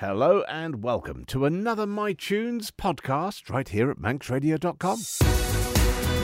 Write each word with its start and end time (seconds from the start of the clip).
Hello 0.00 0.44
and 0.48 0.80
welcome 0.80 1.24
to 1.24 1.44
another 1.44 1.84
MiTunes 1.84 2.70
podcast 2.70 3.50
right 3.50 3.68
here 3.68 3.90
at 3.90 3.96
manxradio.com. 3.96 5.00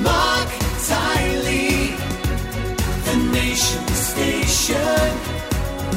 Marc 0.01 0.49
Tyley, 0.87 1.97
the 3.05 3.33
nation 3.33 3.85
station, 3.89 4.77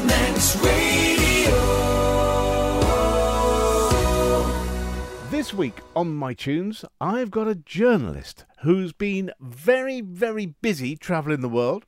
Manx 0.07 0.55
Radio. 0.55 1.53
This 5.29 5.53
week 5.53 5.75
on 5.95 6.17
MiTunes, 6.17 6.83
I've 6.99 7.29
got 7.29 7.47
a 7.47 7.53
journalist 7.53 8.45
who's 8.63 8.91
been 8.91 9.29
very, 9.39 10.01
very 10.01 10.47
busy 10.47 10.95
travelling 10.95 11.41
the 11.41 11.47
world 11.47 11.85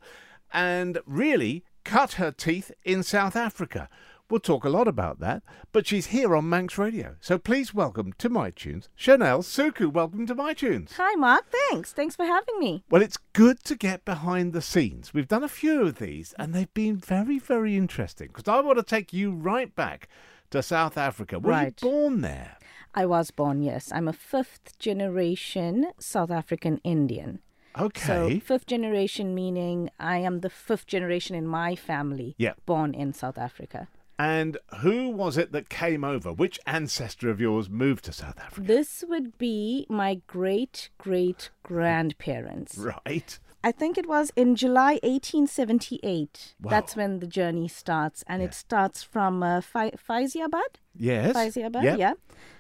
and 0.54 1.00
really 1.08 1.64
cut 1.84 2.14
her 2.14 2.32
teeth 2.32 2.72
in 2.84 3.02
South 3.02 3.36
Africa. 3.36 3.90
We'll 4.30 4.40
talk 4.40 4.64
a 4.64 4.70
lot 4.70 4.88
about 4.88 5.20
that, 5.22 5.42
but 5.72 5.88
she's 5.88 6.08
here 6.08 6.36
on 6.36 6.48
Manx 6.48 6.78
Radio. 6.78 7.16
So 7.20 7.40
please 7.40 7.74
welcome 7.74 8.14
to 8.20 8.30
My 8.30 8.52
Tunes, 8.52 8.88
Chanelle 8.96 9.42
Sukhoo. 9.44 9.92
Welcome 9.92 10.28
to 10.28 10.36
MiTunes. 10.36 10.92
Hi, 10.98 11.16
Marc. 11.16 11.46
Thanks. 11.70 11.94
Thanks 11.94 12.16
for 12.16 12.26
having 12.26 12.60
me. 12.60 12.84
Well, 12.92 13.02
it's 13.02 13.18
good 13.34 13.64
to 13.64 13.76
get 13.76 14.06
behind 14.06 14.54
the 14.54 14.62
scenes. 14.62 15.16
We've 15.16 15.28
done 15.28 15.44
a 15.44 15.48
few 15.48 15.82
of 15.82 15.98
these, 15.98 16.36
and 16.38 16.54
they've 16.54 16.72
been 16.76 16.98
very, 16.98 17.40
very 17.40 17.76
interesting 17.76 18.28
because 18.28 18.48
I 18.48 18.60
want 18.60 18.78
to 18.78 18.84
take 18.84 19.12
you 19.14 19.32
right 19.32 19.74
back 19.76 20.08
to 20.52 20.62
South 20.62 20.96
Africa. 20.96 21.40
Were 21.40 21.50
Right. 21.50 21.74
you 21.82 21.90
born 21.90 22.22
there? 22.22 22.58
I 22.94 23.08
was 23.08 23.32
born, 23.32 23.64
yes. 23.64 23.92
I'm 23.92 24.08
a 24.08 24.14
fifth 24.14 24.78
generation 24.78 25.88
South 26.00 26.30
African 26.30 26.80
Indian. 26.84 27.40
Okay. 27.80 28.06
So, 28.06 28.40
fifth 28.46 28.68
generation 28.68 29.34
meaning 29.34 29.90
I 30.00 30.18
am 30.18 30.42
the 30.42 30.50
fifth 30.52 30.86
generation 30.86 31.36
in 31.36 31.48
my 31.48 31.76
family 31.76 32.36
Yeah. 32.38 32.54
born 32.68 32.94
in 32.94 33.14
South 33.14 33.38
Africa. 33.40 33.88
And 34.20 34.58
who 34.82 35.10
was 35.10 35.38
it 35.38 35.52
that 35.54 35.70
came 35.70 36.04
over? 36.04 36.32
Which 36.32 36.60
ancestor 36.68 37.30
of 37.32 37.40
yours 37.42 37.70
moved 37.70 38.04
to 38.06 38.14
South 38.14 38.38
Africa? 38.40 38.68
This 38.68 39.04
would 39.08 39.38
be 39.38 39.88
my 39.90 40.22
great 40.28 40.90
great 41.00 41.50
grandparents. 41.64 42.78
Right. 42.78 43.40
I 43.64 43.72
think 43.74 43.98
it 43.98 44.08
was 44.08 44.32
in 44.36 44.56
July 44.56 45.00
1878. 45.04 46.56
Wow. 46.62 46.70
That's 46.70 46.96
when 46.96 47.20
the 47.20 47.28
journey 47.28 47.68
starts, 47.68 48.24
and 48.28 48.42
Yeah. 48.42 48.48
it 48.50 48.54
starts 48.54 49.04
from 49.04 49.44
uh, 49.44 49.62
Faiziabad. 49.62 50.72
Yes. 50.96 51.36
Faiziabad, 51.36 51.84
Yep. 51.84 52.00
yeah. 52.00 52.14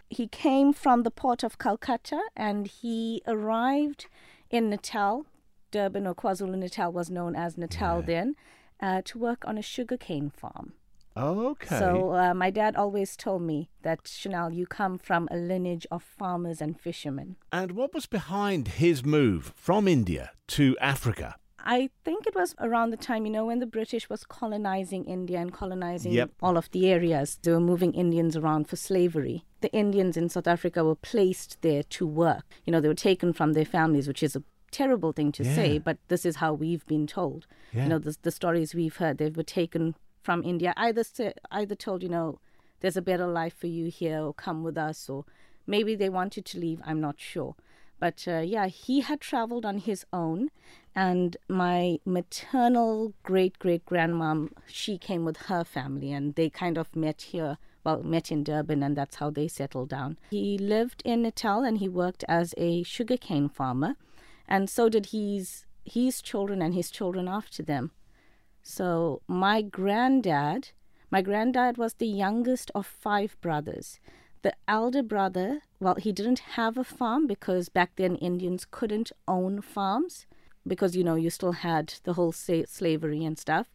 He 0.09 0.27
came 0.27 0.73
from 0.73 1.03
the 1.03 1.11
port 1.11 1.43
of 1.43 1.57
Calcutta 1.59 2.19
and 2.35 2.67
he 2.67 3.21
arrived 3.27 4.07
in 4.49 4.69
Natal. 4.69 5.25
Durban 5.71 6.07
or 6.07 6.15
KwaZulu 6.15 6.57
Natal 6.57 6.91
was 6.91 7.11
known 7.11 7.35
as 7.35 7.55
Natal 7.57 7.99
Yeah. 7.99 8.05
then, 8.05 8.35
uh, 8.81 9.01
to 9.05 9.19
work 9.19 9.47
on 9.47 9.57
a 9.57 9.61
sugarcane 9.61 10.31
farm. 10.31 10.73
Okay. 11.19 11.77
So 11.79 12.13
uh, 12.13 12.33
my 12.33 12.49
dad 12.49 12.75
always 12.75 13.15
told 13.15 13.41
me 13.41 13.69
that 13.81 14.03
Chanelle, 14.03 14.53
you 14.55 14.65
come 14.65 14.97
from 14.97 15.27
a 15.31 15.37
lineage 15.37 15.85
of 15.91 16.01
farmers 16.03 16.61
and 16.61 16.79
fishermen. 16.79 17.35
and 17.51 17.71
what 17.73 17.93
was 17.93 18.05
behind 18.05 18.67
his 18.83 19.03
move 19.05 19.53
from 19.55 19.87
India 19.87 20.31
to 20.47 20.75
Africa? 20.79 21.35
I 21.65 21.89
think 22.05 22.25
it 22.25 22.35
was 22.35 22.55
around 22.59 22.91
the 22.91 22.97
time, 22.97 23.25
you 23.25 23.31
know, 23.31 23.45
when 23.45 23.59
the 23.59 23.65
British 23.65 24.09
was 24.09 24.23
colonizing 24.23 25.03
India 25.05 25.39
and 25.39 25.51
colonizing 25.53 26.13
Yep. 26.13 26.29
all 26.41 26.55
of 26.57 26.71
the 26.71 26.87
areas. 26.89 27.37
They 27.43 27.51
were 27.51 27.59
moving 27.59 27.93
Indians 27.93 28.37
around 28.37 28.69
for 28.69 28.77
slavery. 28.77 29.43
The 29.61 29.71
Indians 29.73 30.15
in 30.15 30.29
South 30.29 30.47
Africa 30.47 30.83
were 30.85 30.95
placed 30.95 31.61
there 31.61 31.83
to 31.97 32.07
work. 32.07 32.45
You 32.65 32.71
know, 32.71 32.79
they 32.81 32.87
were 32.87 32.93
taken 33.11 33.33
from 33.33 33.53
their 33.53 33.65
families, 33.65 34.07
which 34.07 34.23
is 34.23 34.35
a 34.37 34.43
terrible 34.71 35.11
thing 35.11 35.31
to 35.33 35.43
Yeah. 35.43 35.55
say, 35.55 35.77
but 35.79 35.97
this 36.07 36.25
is 36.25 36.37
how 36.37 36.53
we've 36.53 36.85
been 36.85 37.07
told. 37.07 37.45
Yeah. 37.73 37.83
You 37.83 37.89
know, 37.89 37.99
the, 37.99 38.15
the 38.21 38.31
stories 38.31 38.73
we've 38.73 38.95
heard, 38.97 39.17
they 39.17 39.29
were 39.29 39.43
taken 39.61 39.95
from 40.29 40.43
India, 40.43 40.75
either 40.77 41.03
either 41.49 41.73
told, 41.73 42.03
you 42.03 42.09
know, 42.09 42.39
there's 42.81 42.95
a 42.95 43.01
better 43.01 43.25
life 43.25 43.55
for 43.57 43.65
you 43.65 43.87
here, 43.89 44.19
or 44.21 44.31
come 44.31 44.61
with 44.61 44.77
us, 44.77 45.09
or 45.09 45.25
maybe 45.65 45.95
they 45.95 46.07
wanted 46.07 46.45
to 46.45 46.59
leave. 46.59 46.79
I'm 46.85 47.01
not 47.01 47.19
sure. 47.19 47.55
But 47.99 48.25
uh, 48.27 48.41
yeah, 48.41 48.67
he 48.67 49.01
had 49.01 49.21
traveled 49.21 49.65
on 49.65 49.79
his 49.79 50.05
own, 50.13 50.49
and 50.95 51.35
my 51.47 51.97
maternal 52.05 53.15
great 53.23 53.57
great 53.57 53.87
grandmom, 53.87 54.51
she 54.67 54.99
came 54.99 55.25
with 55.25 55.37
her 55.49 55.63
family, 55.63 56.11
and 56.11 56.35
they 56.35 56.51
kind 56.51 56.77
of 56.77 56.95
met 56.95 57.23
here. 57.33 57.57
Well, 57.83 58.03
met 58.03 58.31
in 58.31 58.43
Durban, 58.43 58.83
and 58.83 58.95
that's 58.95 59.15
how 59.15 59.31
they 59.31 59.47
settled 59.47 59.89
down. 59.89 60.19
He 60.29 60.59
lived 60.59 61.01
in 61.05 61.23
Natal, 61.23 61.63
and 61.63 61.79
he 61.79 61.89
worked 61.89 62.23
as 62.27 62.53
a 62.55 62.83
sugarcane 62.83 63.49
farmer, 63.49 63.95
and 64.47 64.69
so 64.69 64.89
did 64.89 65.07
his 65.07 65.65
his 65.83 66.21
children 66.21 66.61
and 66.61 66.75
his 66.75 66.91
children 66.91 67.27
after 67.27 67.63
them. 67.63 67.93
So 68.61 69.21
my 69.27 69.61
granddad, 69.61 70.69
my 71.11 71.21
granddad 71.21 71.77
was 71.77 71.93
the 71.95 72.07
youngest 72.07 72.71
of 72.75 72.85
five 72.85 73.35
brothers. 73.41 73.99
The 74.41 74.53
elder 74.67 75.03
brother, 75.03 75.61
well, 75.79 75.95
he 75.95 76.11
didn't 76.11 76.39
have 76.39 76.77
a 76.77 76.83
farm 76.83 77.27
because 77.27 77.67
back 77.67 77.91
then 77.95 78.15
Indians 78.15 78.65
couldn't 78.69 79.11
own 79.27 79.61
farms 79.61 80.25
because 80.65 80.95
you 80.95 81.03
know 81.03 81.15
you 81.15 81.29
still 81.29 81.53
had 81.53 81.95
the 82.03 82.13
whole 82.13 82.31
slavery 82.31 83.25
and 83.25 83.37
stuff. 83.37 83.67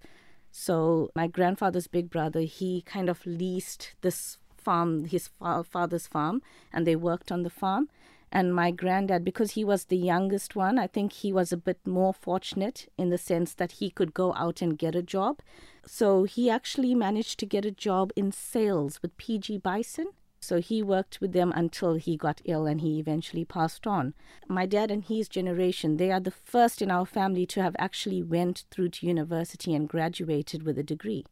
So 0.50 1.10
my 1.14 1.26
grandfather's 1.26 1.88
big 1.88 2.08
brother, 2.08 2.40
he 2.40 2.82
kind 2.82 3.08
of 3.08 3.26
leased 3.26 3.94
this 4.02 4.38
farm, 4.56 5.04
his 5.04 5.28
fa- 5.28 5.64
father's 5.64 6.06
farm, 6.06 6.42
and 6.72 6.86
they 6.86 6.96
worked 6.96 7.32
on 7.32 7.42
the 7.42 7.50
farm. 7.50 7.88
And 8.34 8.52
my 8.52 8.72
granddad, 8.72 9.24
because 9.24 9.52
he 9.52 9.64
was 9.64 9.84
the 9.84 9.96
youngest 9.96 10.56
one, 10.56 10.76
I 10.76 10.88
think 10.88 11.12
he 11.12 11.32
was 11.32 11.52
a 11.52 11.56
bit 11.56 11.78
more 11.86 12.12
fortunate 12.12 12.88
in 12.98 13.10
the 13.10 13.16
sense 13.16 13.54
that 13.54 13.72
he 13.72 13.90
could 13.90 14.12
go 14.12 14.34
out 14.34 14.60
and 14.60 14.76
get 14.76 14.96
a 14.96 15.02
job. 15.02 15.38
So 15.86 16.24
he 16.24 16.50
actually 16.50 16.96
managed 16.96 17.38
to 17.38 17.46
get 17.46 17.64
a 17.64 17.70
job 17.70 18.10
in 18.16 18.32
sales 18.32 19.00
with 19.00 19.16
PG 19.18 19.58
Bison. 19.58 20.08
So 20.40 20.60
he 20.60 20.82
worked 20.82 21.20
with 21.20 21.32
them 21.32 21.52
until 21.54 21.94
he 21.94 22.16
got 22.16 22.42
ill 22.44 22.66
and 22.66 22.80
he 22.80 22.98
eventually 22.98 23.44
passed 23.44 23.86
on. 23.86 24.14
My 24.48 24.66
dad 24.66 24.90
and 24.90 25.04
his 25.04 25.28
generation, 25.28 25.96
they 25.96 26.10
are 26.10 26.20
the 26.20 26.32
first 26.32 26.82
in 26.82 26.90
our 26.90 27.06
family 27.06 27.46
to 27.46 27.62
have 27.62 27.76
actually 27.78 28.22
went 28.22 28.64
through 28.68 28.88
to 28.90 29.06
university 29.06 29.74
and 29.74 29.88
graduated 29.88 30.64
with 30.64 30.76
a 30.76 30.82
degree. 30.82 31.24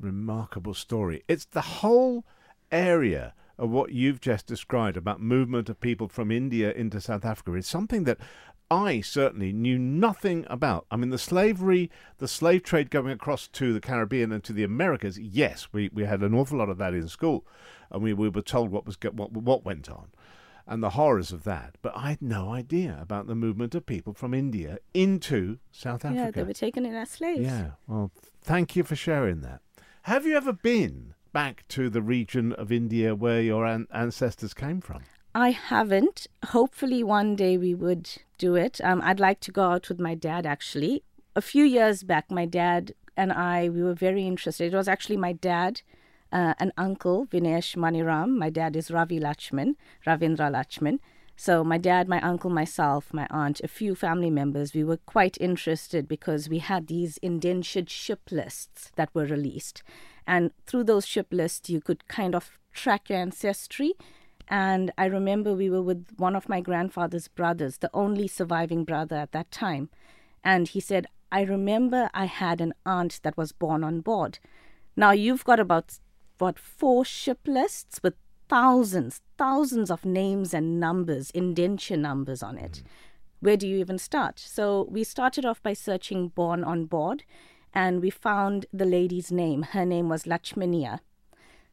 Remarkable 0.00 0.74
story. 0.74 1.22
It's 1.28 1.44
the 1.44 1.60
whole 1.60 2.24
area 2.72 3.34
of 3.60 3.68
what 3.70 3.92
you've 3.92 4.20
just 4.20 4.46
described 4.46 4.96
about 4.96 5.20
movement 5.20 5.68
of 5.68 5.78
people 5.78 6.08
from 6.08 6.30
India 6.30 6.72
into 6.72 6.98
South 6.98 7.26
Africa 7.26 7.54
is 7.54 7.66
something 7.66 8.04
that 8.04 8.18
I 8.70 9.02
certainly 9.02 9.52
knew 9.52 9.78
nothing 9.78 10.46
about. 10.48 10.86
I 10.90 10.96
mean, 10.96 11.10
the 11.10 11.18
slavery, 11.18 11.90
the 12.18 12.26
slave 12.26 12.62
trade 12.62 12.88
going 12.88 13.12
across 13.12 13.48
to 13.48 13.74
the 13.74 13.80
Caribbean 13.80 14.32
and 14.32 14.42
to 14.44 14.54
the 14.54 14.64
Americas. 14.64 15.18
Yes, 15.18 15.68
we, 15.72 15.90
we 15.92 16.04
had 16.04 16.22
an 16.22 16.34
awful 16.34 16.56
lot 16.56 16.70
of 16.70 16.78
that 16.78 16.94
in 16.94 17.06
school, 17.06 17.46
and 17.90 18.02
we, 18.02 18.14
we 18.14 18.30
were 18.30 18.40
told 18.40 18.70
what 18.70 18.86
was 18.86 18.96
what 19.12 19.32
what 19.32 19.64
went 19.64 19.90
on, 19.90 20.08
and 20.66 20.82
the 20.82 20.90
horrors 20.90 21.30
of 21.30 21.44
that. 21.44 21.76
But 21.82 21.94
I 21.94 22.10
had 22.10 22.22
no 22.22 22.54
idea 22.54 22.96
about 22.98 23.26
the 23.26 23.34
movement 23.34 23.74
of 23.74 23.84
people 23.84 24.14
from 24.14 24.32
India 24.32 24.78
into 24.94 25.58
South 25.70 26.02
Africa. 26.04 26.22
Yeah, 26.22 26.30
they 26.30 26.44
were 26.44 26.54
taken 26.54 26.86
in 26.86 26.94
as 26.94 27.10
slaves. 27.10 27.42
Yeah, 27.42 27.72
well, 27.86 28.10
thank 28.40 28.74
you 28.74 28.84
for 28.84 28.96
sharing 28.96 29.42
that. 29.42 29.60
Have 30.04 30.24
you 30.24 30.34
ever 30.34 30.54
been 30.54 31.14
back 31.32 31.64
to 31.68 31.90
the 31.90 32.02
region 32.02 32.52
of 32.52 32.72
India 32.72 33.14
where 33.14 33.40
your 33.40 33.66
an- 33.66 33.86
ancestors 33.92 34.54
came 34.54 34.80
from? 34.80 35.02
I 35.34 35.50
haven't. 35.50 36.26
Hopefully, 36.46 37.04
one 37.04 37.36
day 37.36 37.56
we 37.56 37.74
would 37.74 38.10
do 38.38 38.56
it. 38.56 38.80
Um, 38.82 39.00
I'd 39.04 39.20
like 39.20 39.40
to 39.40 39.52
go 39.52 39.70
out 39.70 39.88
with 39.88 40.00
my 40.00 40.14
dad 40.14 40.46
actually. 40.46 41.04
A 41.36 41.40
few 41.40 41.64
years 41.64 42.02
back, 42.02 42.30
my 42.30 42.46
dad 42.46 42.94
and 43.16 43.32
I, 43.32 43.68
we 43.68 43.82
were 43.82 43.94
very 43.94 44.26
interested. 44.26 44.72
It 44.72 44.76
was 44.76 44.88
actually 44.88 45.16
my 45.16 45.32
dad, 45.32 45.82
uh, 46.32 46.54
an 46.58 46.72
uncle, 46.76 47.26
Vinesh 47.26 47.76
Maniram. 47.76 48.36
My 48.36 48.50
dad 48.50 48.74
is 48.74 48.90
Ravi 48.90 49.20
Lachman, 49.20 49.74
Ravindra 50.06 50.50
Lachman. 50.50 50.98
So, 51.36 51.64
my 51.64 51.78
dad, 51.78 52.08
my 52.08 52.20
uncle, 52.20 52.50
myself, 52.50 53.14
my 53.14 53.26
aunt, 53.30 53.60
a 53.62 53.68
few 53.68 53.94
family 53.94 54.30
members, 54.30 54.74
we 54.74 54.84
were 54.84 54.98
quite 54.98 55.38
interested 55.40 56.06
because 56.06 56.50
we 56.50 56.58
had 56.58 56.86
these 56.86 57.16
indentured 57.18 57.88
ship 57.88 58.20
lists 58.30 58.92
that 58.96 59.08
were 59.14 59.24
released. 59.24 59.82
And 60.26 60.52
through 60.66 60.84
those 60.84 61.06
ship 61.06 61.28
lists, 61.30 61.70
you 61.70 61.80
could 61.80 62.08
kind 62.08 62.34
of 62.34 62.58
track 62.72 63.08
your 63.08 63.18
ancestry. 63.18 63.94
And 64.48 64.92
I 64.98 65.06
remember 65.06 65.54
we 65.54 65.70
were 65.70 65.82
with 65.82 66.06
one 66.16 66.34
of 66.34 66.48
my 66.48 66.60
grandfather's 66.60 67.28
brothers, 67.28 67.78
the 67.78 67.90
only 67.94 68.26
surviving 68.26 68.84
brother 68.84 69.16
at 69.16 69.32
that 69.32 69.50
time. 69.50 69.90
And 70.42 70.68
he 70.68 70.80
said, 70.80 71.06
I 71.32 71.42
remember 71.42 72.10
I 72.12 72.24
had 72.24 72.60
an 72.60 72.74
aunt 72.84 73.20
that 73.22 73.36
was 73.36 73.52
born 73.52 73.84
on 73.84 74.00
board. 74.00 74.38
Now 74.96 75.12
you've 75.12 75.44
got 75.44 75.60
about 75.60 75.98
what 76.38 76.58
four 76.58 77.04
ship 77.04 77.40
lists 77.46 78.00
with 78.02 78.14
thousands, 78.48 79.20
thousands 79.38 79.90
of 79.90 80.04
names 80.04 80.52
and 80.52 80.80
numbers, 80.80 81.30
indenture 81.30 81.96
numbers 81.96 82.42
on 82.42 82.58
it. 82.58 82.72
Mm-hmm. 82.72 82.86
Where 83.40 83.56
do 83.56 83.68
you 83.68 83.78
even 83.78 83.98
start? 83.98 84.38
So 84.38 84.88
we 84.90 85.04
started 85.04 85.46
off 85.46 85.62
by 85.62 85.72
searching 85.72 86.28
born 86.28 86.64
on 86.64 86.86
board 86.86 87.22
and 87.74 88.00
we 88.00 88.10
found 88.10 88.66
the 88.72 88.84
lady's 88.84 89.30
name. 89.30 89.62
Her 89.62 89.84
name 89.84 90.08
was 90.08 90.24
Lachmania. 90.24 91.00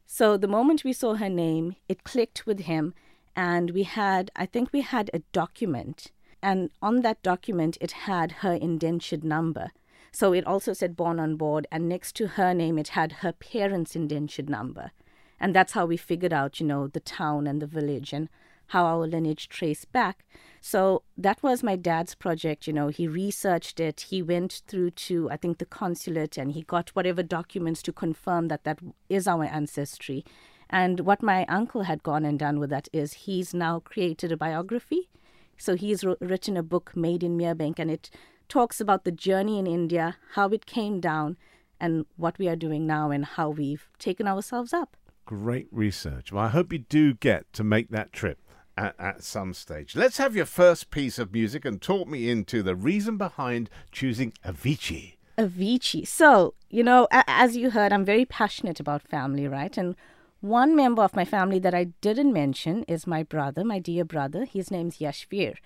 So 0.06 0.36
the 0.36 0.48
moment 0.48 0.84
we 0.84 0.92
saw 0.92 1.14
her 1.14 1.28
name, 1.28 1.76
it 1.88 2.04
clicked 2.04 2.46
with 2.46 2.60
him, 2.60 2.94
and 3.36 3.70
we 3.70 3.82
had, 3.82 4.30
I 4.34 4.46
think 4.46 4.72
we 4.72 4.80
had 4.80 5.10
a 5.12 5.22
document, 5.32 6.10
and 6.42 6.70
on 6.80 7.02
that 7.02 7.22
document, 7.22 7.76
it 7.80 7.92
had 7.92 8.32
her 8.42 8.54
indentured 8.54 9.24
number. 9.24 9.70
So 10.12 10.32
it 10.32 10.46
also 10.46 10.72
said 10.72 10.96
born 10.96 11.20
on 11.20 11.36
board, 11.36 11.66
and 11.70 11.88
next 11.88 12.16
to 12.16 12.28
her 12.28 12.54
name, 12.54 12.78
it 12.78 12.88
had 12.88 13.12
her 13.20 13.32
parents' 13.32 13.94
indentured 13.94 14.48
number. 14.48 14.92
And 15.38 15.54
that's 15.54 15.72
how 15.72 15.86
we 15.86 15.96
figured 15.96 16.32
out, 16.32 16.58
you 16.58 16.66
know, 16.66 16.88
the 16.88 17.00
town 17.00 17.46
and 17.46 17.60
the 17.60 17.66
village 17.66 18.12
and 18.12 18.28
how 18.68 18.84
our 18.84 19.06
lineage 19.06 19.48
traced 19.48 19.90
back. 19.92 20.24
So 20.60 21.02
that 21.16 21.42
was 21.42 21.62
my 21.62 21.76
dad's 21.76 22.14
project. 22.14 22.66
You 22.66 22.72
know, 22.72 22.88
he 22.88 23.06
researched 23.08 23.80
it. 23.80 24.06
He 24.10 24.22
went 24.22 24.62
through 24.66 24.92
to, 24.92 25.30
I 25.30 25.36
think, 25.36 25.58
the 25.58 25.66
consulate 25.66 26.36
and 26.36 26.52
he 26.52 26.62
got 26.62 26.90
whatever 26.90 27.22
documents 27.22 27.82
to 27.82 27.92
confirm 27.92 28.48
that 28.48 28.64
that 28.64 28.80
is 29.08 29.26
our 29.26 29.44
ancestry. 29.44 30.24
And 30.70 31.00
what 31.00 31.22
my 31.22 31.46
uncle 31.46 31.84
had 31.84 32.02
gone 32.02 32.24
and 32.24 32.38
done 32.38 32.60
with 32.60 32.70
that 32.70 32.88
is 32.92 33.24
he's 33.24 33.54
now 33.54 33.80
created 33.80 34.32
a 34.32 34.36
biography. 34.36 35.08
So 35.56 35.74
he's 35.74 36.04
wr- 36.04 36.12
written 36.20 36.56
a 36.56 36.62
book, 36.62 36.92
Made 36.94 37.22
in 37.22 37.38
Merebank, 37.38 37.78
and 37.78 37.90
it 37.90 38.10
talks 38.48 38.80
about 38.80 39.04
the 39.04 39.10
journey 39.10 39.58
in 39.58 39.66
India, 39.66 40.16
how 40.34 40.48
it 40.48 40.66
came 40.66 41.00
down, 41.00 41.36
and 41.80 42.04
what 42.16 42.38
we 42.38 42.48
are 42.48 42.56
doing 42.56 42.86
now, 42.86 43.10
and 43.10 43.24
how 43.24 43.48
we've 43.48 43.88
taken 43.98 44.28
ourselves 44.28 44.72
up. 44.72 44.96
Great 45.24 45.68
research. 45.70 46.32
Well, 46.32 46.44
I 46.44 46.48
hope 46.48 46.72
you 46.72 46.78
do 46.78 47.14
get 47.14 47.52
to 47.54 47.64
make 47.64 47.88
that 47.90 48.12
trip 48.12 48.38
at, 48.78 48.94
at 48.98 49.22
some 49.24 49.52
stage. 49.52 49.96
Let's 49.96 50.18
have 50.18 50.36
your 50.36 50.46
first 50.46 50.90
piece 50.90 51.18
of 51.18 51.32
music 51.32 51.64
and 51.64 51.82
talk 51.82 52.06
me 52.08 52.30
into 52.30 52.62
the 52.62 52.76
reason 52.76 53.16
behind 53.16 53.68
choosing 53.90 54.32
Avicii. 54.46 55.16
Avicii. 55.36 56.06
So, 56.06 56.54
you 56.70 56.84
know, 56.84 57.08
as 57.10 57.56
you 57.56 57.70
heard, 57.70 57.92
I'm 57.92 58.04
very 58.04 58.24
passionate 58.24 58.78
about 58.78 59.02
family, 59.02 59.48
right? 59.48 59.76
And 59.76 59.96
one 60.40 60.76
member 60.76 61.02
of 61.02 61.16
my 61.16 61.24
family 61.24 61.58
that 61.58 61.74
I 61.74 61.84
didn't 62.00 62.32
mention 62.32 62.84
is 62.84 63.06
my 63.06 63.24
brother, 63.24 63.64
my 63.64 63.80
dear 63.80 64.04
brother. 64.04 64.44
His 64.44 64.70
name's 64.70 64.98
Yashvir. 64.98 65.56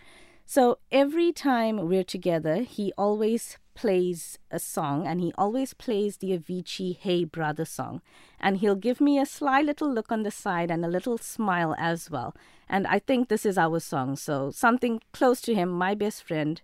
So 0.47 0.79
every 0.91 1.33
time 1.33 1.89
we're 1.89 2.05
together, 2.05 2.63
he 2.63 2.93
always 2.97 3.59
plays 3.75 4.39
a 4.51 4.59
song 4.59 5.07
and 5.07 5.21
he 5.21 5.33
always 5.37 5.75
plays 5.75 6.17
the 6.17 6.37
Avicii 6.37 6.97
Hey 6.97 7.25
Brother 7.25 7.65
song. 7.65 8.03
And 8.41 8.59
he'll 8.59 8.75
give 8.77 9.01
me 9.01 9.19
a 9.19 9.27
sly 9.27 9.63
little 9.63 9.93
look 9.93 10.11
on 10.13 10.23
the 10.23 10.31
side 10.31 10.71
and 10.71 10.85
a 10.85 10.89
little 10.89 11.19
smile 11.19 11.75
as 11.79 12.11
well. 12.11 12.35
And 12.69 12.87
I 12.87 12.99
think 12.99 13.29
this 13.29 13.45
is 13.47 13.59
our 13.59 13.81
song. 13.81 14.17
So 14.17 14.51
something 14.51 15.01
close 15.13 15.41
to 15.43 15.55
him, 15.55 15.69
my 15.69 15.95
best 15.95 16.23
friend. 16.23 16.61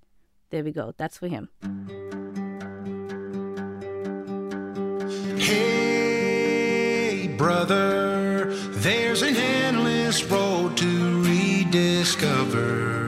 There 0.50 0.64
we 0.64 0.72
go. 0.72 0.94
That's 0.96 1.18
for 1.18 1.28
him. 1.28 1.50
Hey, 5.38 7.28
brother, 7.36 8.46
there's 8.70 9.22
an 9.22 9.36
endless 9.36 10.24
road 10.24 10.76
to 10.78 11.22
rediscover. 11.22 13.07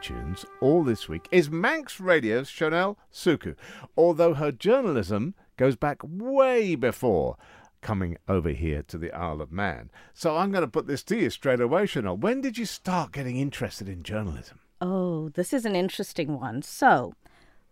guest 0.00 0.10
on 0.10 0.26
MiTunes 0.26 0.44
all 0.60 0.82
this 0.84 1.08
week 1.08 1.28
is 1.30 1.50
Manx 1.50 2.00
Radio's 2.00 2.48
Chanelle 2.48 2.96
Sukhoo, 3.12 3.56
although 3.96 4.34
her 4.34 4.52
journalism 4.52 5.34
goes 5.56 5.76
back 5.76 5.98
way 6.02 6.74
before 6.74 7.36
coming 7.80 8.18
over 8.28 8.50
here 8.50 8.82
to 8.82 8.98
the 8.98 9.12
Isle 9.12 9.40
of 9.40 9.52
Man. 9.52 9.90
So 10.12 10.36
I'm 10.36 10.50
going 10.50 10.64
to 10.64 10.68
put 10.68 10.86
this 10.86 11.02
to 11.04 11.16
you 11.16 11.30
straight 11.30 11.60
away, 11.60 11.84
Chanelle. 11.84 12.18
When 12.18 12.40
did 12.40 12.58
you 12.58 12.66
start 12.66 13.12
getting 13.12 13.36
interested 13.36 13.88
in 13.88 14.02
journalism? 14.02 14.60
Oh, 14.80 15.30
this 15.30 15.52
is 15.52 15.64
an 15.64 15.76
interesting 15.76 16.38
one. 16.38 16.62
So, 16.62 17.14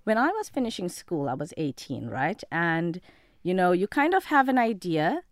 when 0.05 0.19
I 0.19 0.29
was 0.29 0.49
finishing 0.49 0.89
school, 0.89 1.29
I 1.29 1.35
was 1.35 1.53
18, 1.57 2.09
right? 2.09 2.43
And, 2.51 3.01
you 3.43 3.53
know, 3.55 3.73
you 3.73 3.87
kind 3.87 4.15
of 4.15 4.25
have 4.25 4.49
an 4.49 4.59
idea 4.59 5.23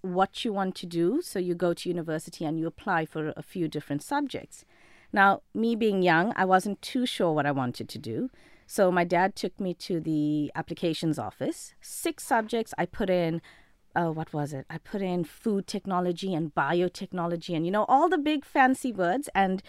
what 0.00 0.44
you 0.44 0.52
want 0.52 0.74
to 0.76 0.86
do. 0.86 1.20
So, 1.22 1.38
you 1.38 1.54
go 1.54 1.74
to 1.74 1.88
university 1.88 2.44
and 2.44 2.58
you 2.58 2.66
apply 2.66 3.06
for 3.06 3.32
a 3.36 3.42
few 3.42 3.68
different 3.68 4.02
subjects. 4.02 4.64
Now, 5.12 5.42
me 5.54 5.76
being 5.76 6.02
young, 6.02 6.32
I 6.36 6.44
wasn't 6.44 6.80
too 6.80 7.06
sure 7.06 7.32
what 7.32 7.46
I 7.46 7.52
wanted 7.52 7.88
to 7.90 7.98
do. 7.98 8.30
So, 8.66 8.90
my 8.90 9.04
dad 9.04 9.36
took 9.36 9.60
me 9.60 9.74
to 9.74 10.00
the 10.00 10.50
applications 10.54 11.18
office. 11.18 11.74
Six 11.80 12.24
subjects 12.24 12.72
I 12.78 12.86
put 12.86 13.10
in. 13.10 13.42
Uh, 13.94 14.10
what 14.10 14.32
was 14.32 14.54
it? 14.54 14.64
I 14.70 14.78
put 14.78 15.02
in 15.02 15.24
food 15.24 15.66
technology 15.66 16.32
and 16.32 16.54
biotechnology 16.54 17.54
and, 17.54 17.66
you 17.66 17.72
know, 17.72 17.84
all 17.84 18.08
the 18.08 18.16
big 18.16 18.46
fancy 18.46 18.90
words. 18.90 19.28
And 19.34 19.62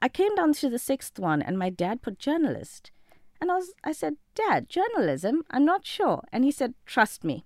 I 0.00 0.08
came 0.08 0.34
down 0.34 0.54
to 0.54 0.70
the 0.70 0.78
sixth 0.78 1.18
one, 1.18 1.42
and 1.42 1.58
my 1.58 1.68
dad 1.68 2.00
put 2.00 2.18
journalist. 2.18 2.90
And 3.40 3.50
I 3.50 3.56
was, 3.56 3.72
I 3.84 3.92
said, 3.92 4.16
Dad, 4.34 4.68
journalism? 4.68 5.44
I'm 5.50 5.64
not 5.64 5.86
sure. 5.86 6.24
And 6.32 6.44
he 6.44 6.50
said, 6.50 6.74
Trust 6.86 7.24
me. 7.24 7.44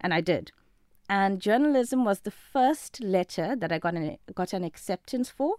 And 0.00 0.12
I 0.12 0.20
did. 0.20 0.52
And 1.08 1.40
journalism 1.40 2.04
was 2.04 2.20
the 2.20 2.32
first 2.32 3.00
letter 3.00 3.54
that 3.54 3.70
I 3.70 3.78
got 3.78 3.94
an, 3.94 4.18
got 4.34 4.52
an 4.52 4.64
acceptance 4.64 5.30
for. 5.30 5.56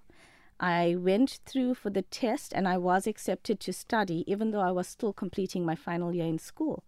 I 0.59 0.95
went 0.97 1.39
through 1.45 1.75
for 1.75 1.89
the 1.89 2.01
test 2.01 2.53
and 2.53 2.67
I 2.67 2.77
was 2.77 3.07
accepted 3.07 3.59
to 3.61 3.73
study, 3.73 4.23
even 4.27 4.51
though 4.51 4.61
I 4.61 4.71
was 4.71 4.87
still 4.87 5.13
completing 5.13 5.65
my 5.65 5.75
final 5.75 6.13
year 6.13 6.25
in 6.25 6.39
school. 6.39 6.83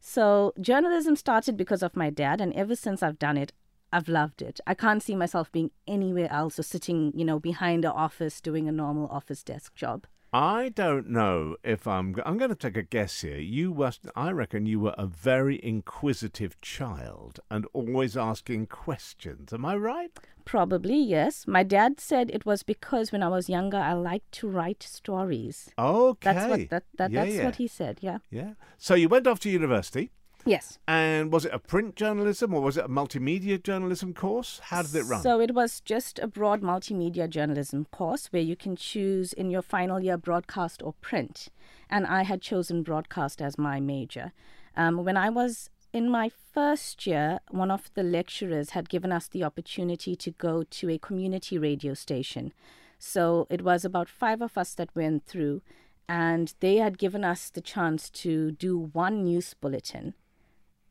So, 0.00 0.52
journalism 0.60 1.16
started 1.16 1.56
because 1.56 1.82
of 1.82 1.96
my 1.96 2.10
dad, 2.10 2.40
and 2.40 2.52
ever 2.52 2.76
since 2.76 3.02
I've 3.02 3.18
done 3.18 3.36
it, 3.36 3.52
I've 3.92 4.08
loved 4.08 4.42
it. 4.42 4.60
I 4.66 4.74
can't 4.74 5.02
see 5.02 5.16
myself 5.16 5.50
being 5.50 5.70
anywhere 5.86 6.30
else 6.30 6.58
or 6.58 6.62
sitting, 6.62 7.12
you 7.14 7.24
know, 7.24 7.40
behind 7.40 7.84
an 7.84 7.92
office 7.92 8.40
doing 8.40 8.68
a 8.68 8.72
normal 8.72 9.08
office 9.08 9.42
desk 9.42 9.74
job. 9.74 10.06
I 10.32 10.68
don't 10.68 11.08
know 11.08 11.56
if 11.64 11.86
I'm. 11.86 12.16
I'm 12.26 12.36
going 12.36 12.50
to 12.50 12.56
take 12.56 12.76
a 12.76 12.82
guess 12.82 13.22
here. 13.22 13.38
You 13.38 13.72
were. 13.72 13.92
I 14.14 14.32
reckon 14.32 14.66
you 14.66 14.80
were 14.80 14.94
a 14.98 15.06
very 15.06 15.58
inquisitive 15.64 16.60
child 16.60 17.40
and 17.50 17.66
always 17.72 18.16
asking 18.16 18.66
questions. 18.66 19.52
Am 19.52 19.64
I 19.64 19.76
right? 19.76 20.10
Probably, 20.46 20.96
yes. 20.96 21.44
My 21.46 21.62
dad 21.64 22.00
said 22.00 22.30
it 22.30 22.46
was 22.46 22.62
because 22.62 23.12
when 23.12 23.22
I 23.22 23.28
was 23.28 23.48
younger, 23.50 23.76
I 23.78 23.92
liked 23.92 24.30
to 24.38 24.48
write 24.48 24.82
stories. 24.82 25.68
Okay. 25.78 26.32
That's 26.32 26.48
what 26.48 26.70
that, 26.70 26.84
that 26.96 27.10
Yeah, 27.10 27.24
that's 27.24 27.36
yeah. 27.36 27.44
what 27.44 27.56
he 27.56 27.66
said. 27.66 27.98
Yeah. 28.00 28.18
Yeah. 28.30 28.52
So 28.78 28.94
you 28.94 29.08
went 29.10 29.26
off 29.26 29.40
to 29.40 29.50
university, 29.50 30.12
Yes. 30.44 30.78
and 30.86 31.32
was 31.32 31.44
it 31.44 31.52
a 31.52 31.58
print 31.58 31.96
journalism 31.96 32.54
or 32.54 32.60
was 32.62 32.76
it 32.76 32.84
a 32.84 32.88
multimedia 32.88 33.60
journalism 33.60 34.14
course? 34.14 34.60
How 34.62 34.82
did 34.82 34.94
it 34.94 35.02
run? 35.02 35.20
So 35.22 35.40
it 35.40 35.52
was 35.52 35.80
just 35.80 36.20
a 36.20 36.28
broad 36.28 36.62
multimedia 36.62 37.28
journalism 37.28 37.86
course 37.90 38.28
where 38.28 38.42
you 38.50 38.54
can 38.54 38.76
choose 38.76 39.32
in 39.32 39.50
your 39.50 39.62
final 39.62 39.98
year 39.98 40.16
broadcast 40.16 40.80
or 40.80 40.92
print. 41.00 41.48
And 41.90 42.06
I 42.06 42.22
had 42.22 42.40
chosen 42.40 42.84
broadcast 42.84 43.42
as 43.42 43.58
my 43.58 43.80
major. 43.80 44.32
Um, 44.76 45.04
when 45.04 45.16
I 45.16 45.28
was 45.30 45.70
in 45.96 46.10
my 46.10 46.30
first 46.52 47.06
year, 47.06 47.40
one 47.50 47.70
of 47.70 47.90
the 47.94 48.02
lecturers 48.02 48.70
had 48.70 48.88
given 48.88 49.10
us 49.10 49.28
the 49.28 49.42
opportunity 49.42 50.14
to 50.14 50.30
go 50.32 50.62
to 50.62 50.90
a 50.90 50.98
community 50.98 51.56
radio 51.58 51.94
station. 51.94 52.52
So 52.98 53.46
it 53.48 53.62
was 53.62 53.84
about 53.84 54.08
five 54.08 54.42
of 54.42 54.58
us 54.58 54.74
that 54.74 54.94
went 54.94 55.24
through, 55.24 55.62
and 56.08 56.54
they 56.60 56.76
had 56.76 56.98
given 56.98 57.24
us 57.24 57.48
the 57.48 57.60
chance 57.60 58.10
to 58.10 58.50
do 58.50 58.78
one 58.78 59.24
news 59.24 59.54
bulletin 59.54 60.14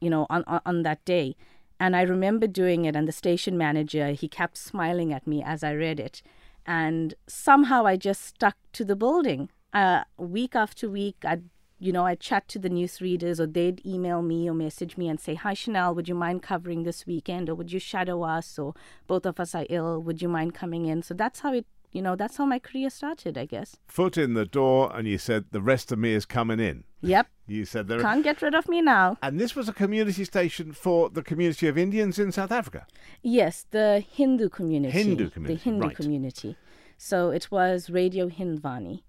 you 0.01 0.09
know, 0.09 0.27
on, 0.29 0.43
on, 0.45 0.62
on 0.65 0.83
that 0.83 1.03
day. 1.05 1.35
And 1.79 1.95
I 1.95 2.01
remember 2.03 2.47
doing 2.47 2.85
it, 2.85 2.95
and 2.95 3.07
the 3.07 3.12
station 3.12 3.57
manager, 3.57 4.12
he 4.12 4.27
kept 4.27 4.57
smiling 4.57 5.12
at 5.12 5.27
me 5.27 5.43
as 5.43 5.63
I 5.63 5.74
read 5.74 6.00
it. 6.00 6.21
And 6.65 7.13
somehow 7.27 7.85
I 7.85 7.97
just 7.97 8.24
stuck 8.24 8.55
to 8.74 8.85
the 8.85 8.95
building. 8.95 9.50
Uh, 9.74 10.03
week 10.17 10.55
after 10.55 10.89
week, 10.89 11.17
I'd, 11.25 11.43
you 11.85 11.93
know, 11.93 12.05
I'd 12.05 12.19
chat 12.19 12.47
to 12.49 12.59
the 12.59 12.69
newsreaders, 12.69 13.39
or 13.39 13.45
they'd 13.45 13.85
email 13.85 14.21
me 14.21 14.49
or 14.49 14.53
message 14.53 14.97
me 14.97 15.07
and 15.07 15.19
say, 15.19 15.35
Hi, 15.35 15.53
Chanelle, 15.53 15.95
would 15.95 16.09
you 16.09 16.15
mind 16.15 16.41
covering 16.41 16.83
this 16.83 17.05
weekend? 17.05 17.49
Or 17.49 17.55
would 17.55 17.71
you 17.71 17.79
shadow 17.79 18.23
us? 18.23 18.57
Or 18.57 18.73
both 19.07 19.25
of 19.25 19.39
us 19.39 19.53
are 19.53 19.65
ill. 19.69 20.01
Would 20.01 20.21
you 20.21 20.27
mind 20.29 20.55
coming 20.55 20.85
in? 20.87 21.03
So 21.03 21.13
that's 21.13 21.41
how 21.41 21.53
it, 21.53 21.65
you 21.91 22.01
know, 22.01 22.15
that's 22.15 22.37
how 22.37 22.45
my 22.45 22.59
career 22.59 22.89
started, 22.89 23.37
I 23.37 23.45
guess. 23.45 23.77
Foot 23.87 24.17
in 24.17 24.33
the 24.33 24.45
door, 24.45 24.91
and 24.95 25.07
you 25.07 25.17
said 25.17 25.45
the 25.51 25.61
rest 25.61 25.91
of 25.91 25.99
me 25.99 26.13
is 26.13 26.25
coming 26.25 26.59
in. 26.59 26.83
Yep. 27.01 27.27
You 27.47 27.63
said 27.63 27.87
there. 27.87 28.01
Can't 28.01 28.23
get 28.23 28.41
rid 28.41 28.55
of 28.55 28.67
me 28.67 28.81
now. 28.81 29.17
And 29.21 29.39
this 29.39 29.55
was 29.55 29.69
a 29.69 29.73
community 29.73 30.23
station 30.23 30.71
for 30.71 31.11
the 31.11 31.21
community 31.21 31.67
of 31.67 31.77
Indians 31.77 32.17
in 32.17 32.31
South 32.31 32.51
Africa. 32.51 32.87
Yes, 33.21 33.67
the 33.69 34.03
Hindu 34.11 34.49
community. 34.49 34.91
Hindu 34.91 35.29
community, 35.29 35.53
The 35.53 35.63
Hindu 35.69 35.85
right. 35.85 35.95
community. 35.95 36.57
So 36.97 37.29
it 37.29 37.51
was 37.51 37.91
Radio 37.91 38.29
Hindvani. 38.29 39.03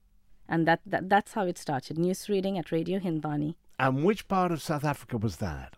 And 0.48 0.66
that, 0.66 0.80
that 0.86 1.08
that's 1.08 1.32
how 1.32 1.46
it 1.46 1.58
started. 1.58 1.98
News 1.98 2.28
reading 2.28 2.58
at 2.58 2.70
Radio 2.70 2.98
Hindvani. 2.98 3.54
And 3.78 4.04
which 4.04 4.28
part 4.28 4.52
of 4.52 4.62
South 4.62 4.84
Africa 4.84 5.18
was 5.18 5.36
that? 5.36 5.74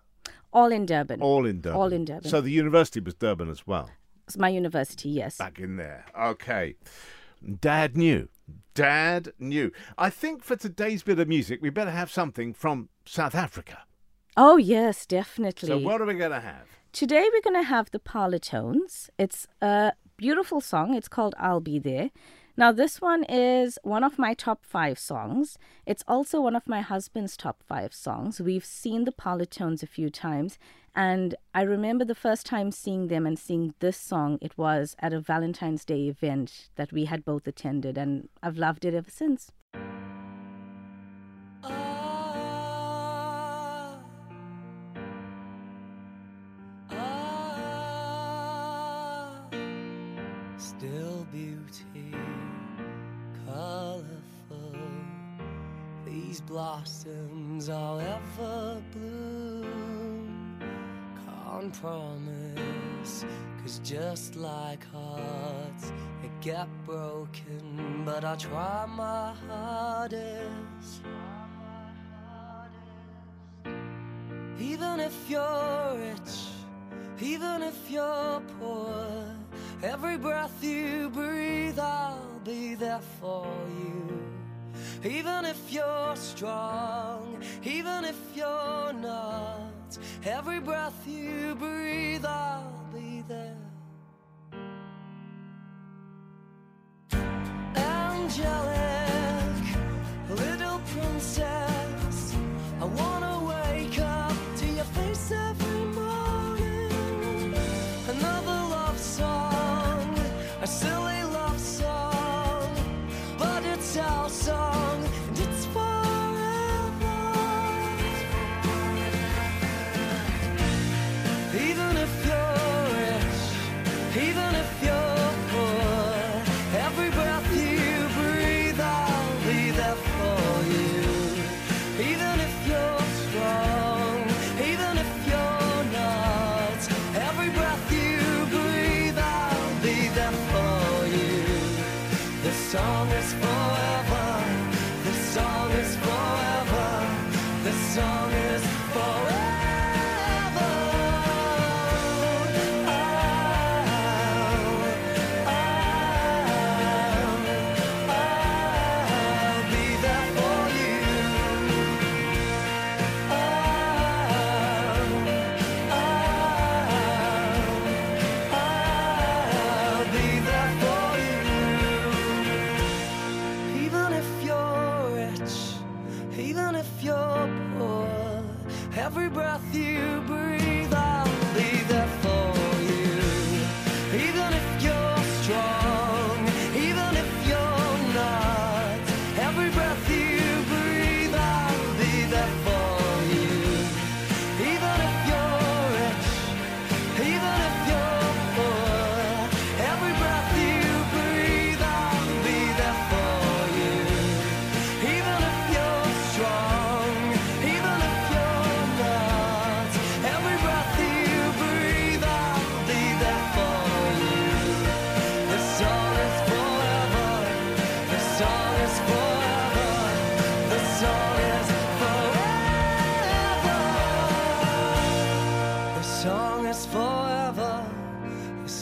All 0.53 0.73
in 0.73 0.87
Durban. 0.87 1.21
All 1.21 1.47
in 1.47 1.61
Durban. 1.61 1.81
All 1.81 1.93
in 1.93 2.05
Durban. 2.05 2.31
So 2.31 2.41
the 2.41 2.51
university 2.51 3.01
was 3.01 3.15
Durban 3.15 3.51
as 3.51 3.67
well. 3.67 3.91
It's 4.27 4.37
my 4.37 4.49
university, 4.49 5.09
yes. 5.09 5.39
Back 5.39 5.59
in 5.59 5.77
there. 5.77 6.05
Okay. 6.19 6.77
Dad 7.61 7.97
knew. 7.97 8.29
Dad 8.75 9.33
knew. 9.39 9.73
I 9.97 10.11
think 10.11 10.43
for 10.43 10.57
today's 10.57 11.03
bit 11.03 11.19
of 11.19 11.29
music, 11.29 11.61
we 11.63 11.71
better 11.71 11.91
have 11.91 12.11
something 12.11 12.53
from 12.53 12.89
South 13.05 13.35
Africa. 13.35 13.85
Oh, 14.37 14.57
yes, 14.57 15.07
definitely. 15.07 15.69
So 15.69 15.79
what 15.79 16.01
are 16.01 16.07
we 16.07 16.15
going 16.15 16.31
to 16.31 16.41
have? 16.41 16.67
Today 16.93 17.29
we're 17.33 17.43
going 17.43 17.63
to 17.63 17.69
have 17.69 17.91
the 17.91 17.99
Parlotones. 17.99 19.11
It's 19.19 19.47
a 19.61 19.93
beautiful 20.17 20.61
song. 20.61 20.95
It's 20.95 21.09
called 21.09 21.35
I'll 21.39 21.61
Be 21.61 21.79
There. 21.79 22.11
Now, 22.59 22.73
this 22.73 23.01
one 23.01 23.23
is 23.29 23.79
one 23.85 24.03
of 24.03 24.19
my 24.19 24.35
top 24.35 24.65
five 24.65 24.99
songs. 24.99 25.59
It's 25.87 26.03
also 26.09 26.41
one 26.41 26.57
of 26.57 26.67
my 26.67 26.81
husband's 26.81 27.37
top 27.37 27.63
five 27.63 27.95
songs. 27.95 28.41
We've 28.41 28.65
seen 28.65 29.05
the 29.05 29.13
Parlotones 29.13 29.85
a 29.85 29.87
few 29.87 30.11
times, 30.11 30.59
and 30.93 31.37
I 31.55 31.63
remember 31.63 32.05
the 32.05 32.17
first 32.17 32.47
time 32.47 32.73
seeing 32.73 33.07
them 33.07 33.27
and 33.27 33.39
seeing 33.39 33.75
this 33.79 33.97
song, 33.97 34.39
it 34.41 34.59
was 34.59 34.97
at 34.99 35.13
a 35.13 35.21
Valentine's 35.21 35.85
Day 35.85 36.09
event 36.09 36.69
that 36.75 36.93
we 36.93 37.05
had 37.05 37.25
both 37.25 37.47
attended, 37.47 37.97
and 37.97 38.29
I've 38.43 38.59
loved 38.59 38.85
it 38.85 38.93
ever 38.93 39.09
since. 39.09 39.53
Blossoms 56.79 57.69
are 57.69 58.01
ever 58.01 58.83
bloom. 58.93 60.61
Can't 61.27 61.73
promise, 61.81 63.25
cause 63.61 63.81
just 63.83 64.37
like 64.37 64.85
hearts, 64.93 65.93
they 66.23 66.31
get 66.41 66.69
broken. 66.87 68.03
But 68.05 68.25
I 68.25 68.37
try 68.37 68.87
my 68.87 69.35
hardest. 69.49 71.03
Even 74.61 75.01
if 75.01 75.17
you're 75.29 75.97
rich, 75.97 76.35
even 77.21 77.63
if 77.63 77.91
you're 77.91 78.43
poor, 78.61 79.25
every 79.83 80.17
breath 80.17 80.63
you 80.63 81.11
breathe, 81.11 81.79
I'll 81.79 82.41
be 82.45 82.75
there 82.75 83.01
for 83.21 83.47
you. 83.81 84.28
Even 85.05 85.45
if 85.45 85.73
you're 85.73 86.17
strong, 86.17 87.41
even 87.63 88.05
if 88.05 88.17
you're 88.35 88.93
not, 88.93 89.97
every 90.25 90.59
breath 90.59 91.07
you 91.07 91.55
breathe, 91.55 92.25
I'll 92.25 92.85
be 92.93 93.23
there. 93.29 93.57
Angelic, 97.77 98.98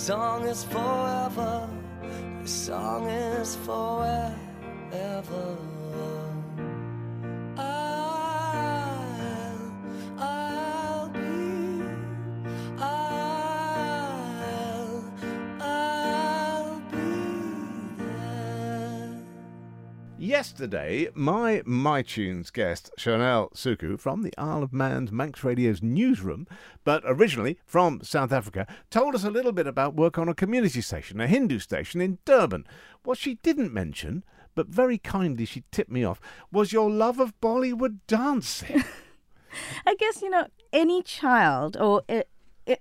song 0.07 0.47
is 0.47 0.63
forever. 0.63 1.69
This 2.41 2.67
song 2.67 3.09
is 3.09 3.57
forever. 3.67 4.37
Yesterday, 20.41 21.09
my 21.15 21.63
MiTunes 21.67 22.53
guest, 22.53 22.91
Chanelle 22.99 23.51
Sukhoo, 23.55 23.99
from 23.99 24.21
the 24.21 24.35
Isle 24.37 24.63
of 24.63 24.71
Man's 24.71 25.11
Manx 25.11 25.43
Radio's 25.43 25.83
newsroom, 25.83 26.47
but 26.85 27.03
originally 27.07 27.59
from 27.65 28.03
South 28.03 28.33
Africa, 28.33 28.67
told 28.91 29.15
us 29.15 29.25
a 29.25 29.31
little 29.31 29.53
bit 29.53 29.67
about 29.67 29.95
work 29.95 30.19
on 30.19 30.29
a 30.29 30.35
community 30.35 30.83
station, 30.83 31.23
a 31.23 31.27
Hindu 31.27 31.59
station 31.59 32.03
in 32.03 32.19
Durban. 32.27 32.67
What 33.03 33.17
she 33.17 33.37
didn't 33.37 33.73
mention, 33.73 34.25
but 34.55 34.67
very 34.69 34.99
kindly 34.99 35.47
she 35.47 35.65
tipped 35.73 35.91
me 35.91 36.05
off, 36.05 36.21
was 36.53 36.71
your 36.71 36.91
love 36.91 37.19
of 37.19 37.33
Bollywood 37.41 38.01
dancing. 38.07 38.85
I 39.87 39.95
guess, 39.95 40.21
you 40.21 40.29
know, 40.29 40.49
any 40.71 41.01
child 41.03 41.79
or 41.79 42.03
i- 42.11 42.25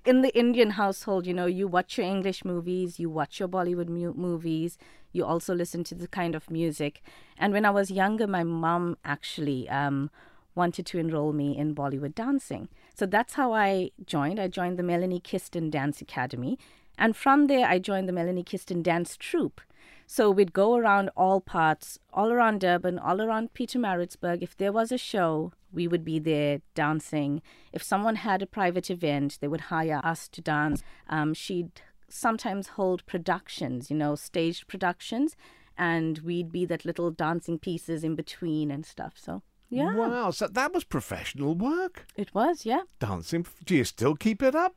in 0.03 0.23
the 0.23 0.37
Indian 0.37 0.71
household, 0.71 1.25
you 1.25 1.33
know, 1.33 1.45
you 1.45 1.69
watch 1.69 1.97
your 1.97 2.05
English 2.05 2.43
movies, 2.43 2.99
you 2.99 3.09
watch 3.09 3.39
your 3.39 3.47
Bollywood 3.47 3.87
mu- 3.87 4.13
movies, 4.13 4.77
you 5.15 5.25
also 5.25 5.55
listen 5.55 5.83
to 5.85 5.95
the 5.95 6.07
kind 6.07 6.35
of 6.35 6.51
music. 6.51 7.01
And 7.37 7.53
when 7.53 7.65
I 7.65 7.71
was 7.71 7.89
younger, 7.89 8.27
my 8.27 8.43
mom 8.43 8.97
actually 9.05 9.69
um, 9.69 10.11
wanted 10.55 10.85
to 10.87 10.99
enroll 10.99 11.31
me 11.31 11.57
in 11.57 11.73
Bollywood 11.73 12.13
dancing. 12.15 12.67
So 12.93 13.05
that's 13.05 13.35
how 13.35 13.53
I 13.53 13.91
joined. 14.05 14.39
I 14.39 14.47
joined 14.49 14.77
the 14.77 14.83
Melanie 14.83 15.21
Kiston 15.21 15.69
Dance 15.69 16.01
Academy. 16.01 16.59
And 16.97 17.15
from 17.15 17.47
there, 17.47 17.65
I 17.65 17.79
joined 17.79 18.09
the 18.09 18.13
Melanie 18.13 18.43
Kiston 18.43 18.83
Dance 18.83 19.15
Troupe. 19.17 19.61
So 20.07 20.29
we'd 20.29 20.53
go 20.53 20.75
around 20.75 21.09
all 21.15 21.41
parts, 21.41 21.97
all 22.13 22.31
around 22.31 22.59
Durban, 22.61 22.99
all 22.99 23.21
around 23.21 23.53
Pietermaritzburg. 23.53 24.41
If 24.41 24.55
there 24.55 24.71
was 24.71 24.91
a 24.91 24.97
show, 24.97 25.51
we 25.73 25.87
would 25.87 26.05
be 26.05 26.19
there 26.19 26.61
dancing. 26.73 27.41
If 27.73 27.81
someone 27.81 28.17
had 28.17 28.41
a 28.41 28.47
private 28.47 28.89
event, 28.91 29.39
they 29.41 29.47
would 29.47 29.61
hire 29.61 30.01
us 30.03 30.27
to 30.29 30.41
dance. 30.41 30.83
Um, 31.09 31.33
she'd 31.33 31.81
sometimes 32.15 32.69
hold 32.69 33.05
productions, 33.05 33.89
you 33.91 33.97
know, 33.97 34.15
staged 34.15 34.67
productions, 34.67 35.35
and 35.77 36.19
we'd 36.19 36.51
be 36.51 36.65
that 36.65 36.85
little 36.85 37.11
dancing 37.11 37.59
pieces 37.59 38.03
in 38.03 38.15
between 38.15 38.71
and 38.71 38.85
stuff. 38.85 39.13
So, 39.17 39.41
yeah, 39.69 39.93
Wow, 39.95 40.31
so 40.31 40.47
that 40.47 40.73
was 40.73 40.83
professional 40.83 41.55
work. 41.55 42.05
it 42.15 42.33
was, 42.33 42.65
yeah. 42.65 42.81
Dancing. 42.99 43.45
Do 43.65 43.75
you 43.75 43.83
still 43.83 44.15
keep 44.15 44.41
it 44.41 44.55
up? 44.55 44.75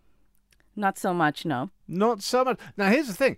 Not 0.74 0.98
so 0.98 1.12
much, 1.14 1.44
no. 1.44 1.70
Not 1.86 2.22
so 2.22 2.44
much. 2.44 2.58
Now, 2.76 2.90
here's 2.90 3.08
the 3.08 3.14
thing. 3.14 3.36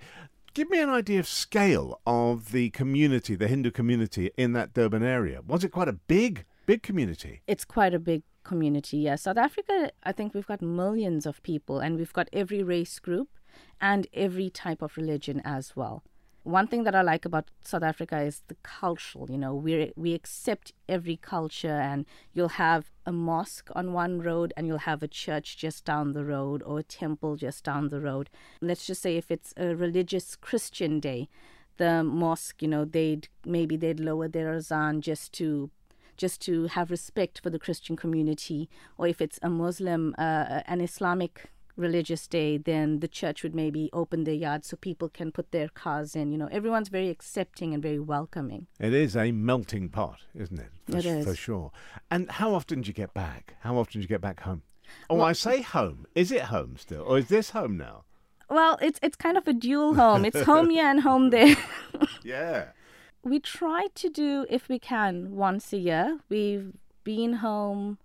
Give 0.53 0.69
me 0.69 0.81
an 0.81 0.91
idea 0.91 1.21
of 1.21 1.29
scale 1.29 2.01
of 2.07 2.51
the 2.53 2.71
community, 2.71 3.37
the 3.37 3.47
Hindu 3.49 3.71
community 3.71 4.31
in 4.37 4.53
that 4.55 4.73
Durban 4.75 5.03
area. 5.03 5.41
Was 5.47 5.63
it 5.65 5.71
quite 5.71 5.89
a 5.89 5.93
big, 5.93 6.45
big 6.67 6.83
community? 6.83 7.43
It's 7.47 7.65
quite 7.65 7.95
a 7.95 7.99
big 7.99 8.23
community. 8.43 8.99
Yeah, 8.99 9.17
South 9.17 9.37
Africa. 9.37 9.93
I 10.03 10.13
think 10.13 10.35
we've 10.35 10.47
got 10.47 10.61
millions 10.61 11.25
of 11.25 11.43
people, 11.43 11.79
and 11.79 11.97
we've 11.97 12.13
got 12.13 12.29
every 12.33 12.63
race 12.63 12.99
group 12.99 13.29
and 13.81 14.07
every 14.13 14.51
type 14.51 14.83
of 14.83 14.97
religion 14.97 15.41
as 15.45 15.75
well. 15.77 16.03
One 16.43 16.67
thing 16.67 16.85
that 16.85 16.95
I 16.95 17.03
like 17.03 17.27
about 17.27 17.51
South 17.63 17.83
Africa 17.83 18.19
is 18.23 18.43
the 18.49 18.57
cultural. 18.63 19.31
You 19.31 19.37
know, 19.37 19.55
we 19.55 19.93
we 19.95 20.15
accept 20.15 20.73
every 20.89 21.17
culture, 21.17 21.69
and 21.69 22.07
you'll 22.33 22.57
have 22.67 22.91
a 23.05 23.13
mosque 23.13 23.69
on 23.75 23.93
one 23.93 24.23
road, 24.23 24.55
and 24.57 24.67
you'll 24.67 24.79
have 24.79 25.03
a 25.03 25.09
church 25.09 25.59
just 25.59 25.85
down 25.85 26.13
the 26.13 26.25
road, 26.25 26.63
or 26.63 26.79
a 26.79 26.83
temple 26.83 27.37
just 27.37 27.63
down 27.63 27.89
the 27.89 28.01
road. 28.01 28.31
Let's 28.63 28.87
just 28.87 29.03
say 29.03 29.19
if 29.19 29.31
it's 29.31 29.53
a 29.59 29.77
religious 29.77 30.35
Christian 30.35 30.99
day, 30.99 31.29
the 31.77 32.03
mosque, 32.03 32.63
you 32.63 32.69
know, 32.69 32.87
they'd 32.87 33.29
maybe 33.45 33.77
they'd 33.77 34.01
lower 34.01 34.27
their 34.27 34.55
azan 34.55 35.03
just 35.03 35.33
to 35.35 35.71
just 36.17 36.41
to 36.43 36.67
have 36.69 36.91
respect 36.91 37.41
for 37.41 37.51
the 37.51 37.59
Christian 37.59 37.97
community, 37.97 38.69
or 38.99 39.07
if 39.07 39.21
it's 39.21 39.39
a 39.43 39.49
Muslim, 39.49 40.15
uh, 40.19 40.63
an 40.67 40.81
Islamic 40.81 41.51
religious 41.77 42.27
day, 42.27 42.57
then 42.59 43.01
the 43.01 43.09
church 43.09 43.43
would 43.43 43.55
maybe 43.55 43.91
open 43.93 44.25
their 44.25 44.35
yard 44.35 44.65
so 44.65 44.77
people 44.77 45.09
can 45.09 45.33
put 45.33 45.51
their 45.53 45.69
cars 45.69 46.15
in. 46.17 46.33
You 46.33 46.39
know, 46.39 46.49
everyone's 46.53 46.89
very 46.89 47.09
accepting 47.09 47.73
and 47.75 47.83
very 47.83 47.99
welcoming. 47.99 48.67
It 48.79 48.93
is 48.93 49.17
a 49.17 49.33
melting 49.33 49.89
pot, 49.89 50.21
isn't 50.35 50.59
it? 50.59 50.71
For, 50.91 50.99
It 50.99 51.05
is. 51.07 51.25
For 51.25 51.35
sure. 51.35 51.73
And 52.11 52.31
how 52.31 52.55
often 52.55 52.83
do 52.83 52.89
you 52.89 52.95
get 52.95 53.15
back? 53.15 53.55
How 53.61 53.77
often 53.77 54.01
do 54.01 54.03
you 54.03 54.09
get 54.09 54.21
back 54.21 54.41
home? 54.41 54.63
Oh, 55.09 55.21
I 55.21 55.33
say 55.33 55.63
home. 55.63 56.07
Is 56.15 56.33
it 56.33 56.43
home 56.43 56.77
still? 56.77 57.03
Or 57.03 57.19
is 57.19 57.29
this 57.29 57.51
home 57.51 57.77
now? 57.77 58.05
Well, 58.49 58.77
it's 58.83 58.99
it's 59.03 59.15
kind 59.17 59.37
of 59.39 59.47
a 59.47 59.53
dual 59.53 59.95
home. 59.95 60.25
It's 60.25 60.41
home 60.43 60.71
here 60.71 60.87
and 60.87 61.01
home 61.01 61.31
there. 61.31 61.57
Yeah. 62.25 62.71
we 63.23 63.39
try 63.39 63.87
to 63.95 64.09
do 64.09 64.47
if 64.51 64.69
we 64.69 64.79
can 64.81 65.37
once 65.37 65.73
a 65.73 65.77
year. 65.79 66.19
We've 66.29 66.73
been 67.05 67.35
home. 67.35 67.99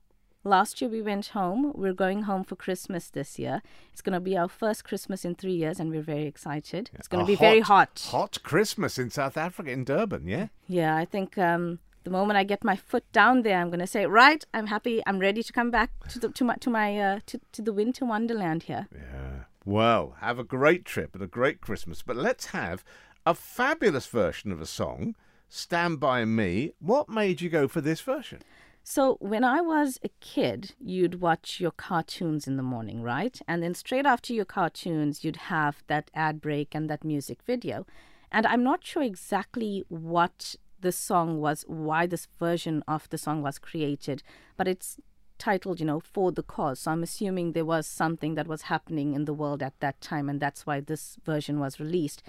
Last 0.47 0.79
year 0.79 0.91
we 0.91 1.01
went 1.01 1.29
home. 1.29 1.71
We're 1.73 1.91
going 1.91 2.21
home 2.21 2.43
for 2.43 2.55
Christmas 2.55 3.09
this 3.09 3.39
year. 3.39 3.63
It's 3.91 4.03
going 4.03 4.13
to 4.13 4.19
be 4.19 4.37
our 4.37 4.47
first 4.47 4.83
Christmas 4.83 5.25
in 5.25 5.33
three 5.33 5.55
years, 5.55 5.79
and 5.79 5.89
we're 5.89 6.03
very 6.03 6.27
excited. 6.27 6.91
It's 6.93 7.07
going 7.07 7.25
to 7.25 7.27
be 7.27 7.35
very 7.35 7.61
hot. 7.61 8.07
Hot 8.11 8.37
Christmas 8.43 8.99
in 8.99 9.09
South 9.09 9.37
Africa, 9.37 9.71
in 9.71 9.83
Durban, 9.83 10.27
yeah? 10.27 10.49
Yeah, 10.67 10.95
I 10.95 11.03
think 11.03 11.35
um, 11.39 11.79
the 12.03 12.11
moment 12.11 12.37
I 12.37 12.43
get 12.43 12.63
my 12.63 12.75
foot 12.75 13.11
down 13.11 13.41
there, 13.41 13.57
I'm 13.57 13.69
going 13.69 13.79
to 13.79 13.87
say, 13.87 14.05
right, 14.05 14.45
I'm 14.53 14.67
happy. 14.67 15.01
I'm 15.07 15.17
ready 15.17 15.41
to 15.41 15.51
come 15.51 15.71
back 15.71 15.89
to 16.09 16.19
the 16.19 16.29
to 16.29 16.43
my 16.43 16.55
to 16.57 16.69
my 16.69 16.95
uh, 16.99 17.19
to, 17.25 17.41
to 17.53 17.63
the 17.63 17.73
winter 17.73 18.05
wonderland 18.05 18.63
here. 18.63 18.87
Yeah. 18.93 19.45
Well, 19.65 20.15
have 20.19 20.37
a 20.37 20.43
great 20.43 20.85
trip 20.85 21.15
and 21.15 21.23
a 21.23 21.27
great 21.27 21.59
Christmas. 21.59 22.03
But 22.03 22.17
let's 22.17 22.47
have 22.47 22.85
a 23.25 23.33
fabulous 23.33 24.05
version 24.05 24.51
of 24.51 24.61
a 24.61 24.67
song, 24.67 25.15
Stand 25.49 25.99
By 25.99 26.23
Me. 26.23 26.73
What 26.77 27.09
made 27.09 27.41
you 27.41 27.49
go 27.49 27.67
for 27.67 27.81
this 27.81 28.01
version? 28.01 28.43
So 28.87 29.17
when 29.19 29.43
I 29.43 29.61
was 29.61 29.97
a 30.03 30.09
kid, 30.21 30.73
you'd 30.79 31.19
watch 31.19 31.59
your 31.59 31.71
cartoons 31.71 32.45
in 32.45 32.55
the 32.55 32.61
morning, 32.61 33.01
right? 33.01 33.41
And 33.47 33.63
then 33.63 33.73
straight 33.73 34.05
after 34.05 34.31
your 34.31 34.45
cartoons, 34.45 35.23
you'd 35.23 35.47
have 35.47 35.81
that 35.87 36.11
ad 36.13 36.39
break 36.39 36.75
and 36.75 36.87
that 36.87 37.03
music 37.03 37.41
video. 37.41 37.87
And 38.31 38.45
I'm 38.45 38.63
not 38.63 38.85
sure 38.85 39.01
exactly 39.01 39.83
what 39.89 40.55
the 40.81 40.91
song 40.91 41.41
was, 41.41 41.65
why 41.67 42.05
this 42.05 42.27
version 42.37 42.83
of 42.87 43.09
the 43.09 43.17
song 43.17 43.41
was 43.41 43.57
created, 43.57 44.21
but 44.55 44.67
it's 44.67 44.99
titled, 45.39 45.79
you 45.79 45.87
know, 45.87 45.99
For 45.99 46.31
the 46.31 46.43
Cause. 46.43 46.81
So 46.81 46.91
I'm 46.91 47.01
assuming 47.01 47.53
there 47.53 47.65
was 47.65 47.87
something 47.87 48.35
that 48.35 48.47
was 48.47 48.63
happening 48.63 49.15
in 49.15 49.25
the 49.25 49.33
world 49.33 49.63
at 49.63 49.79
that 49.79 49.99
time, 49.99 50.29
and 50.29 50.39
that's 50.39 50.67
why 50.67 50.79
this 50.79 51.17
version 51.25 51.59
was 51.59 51.79
released. 51.79 52.21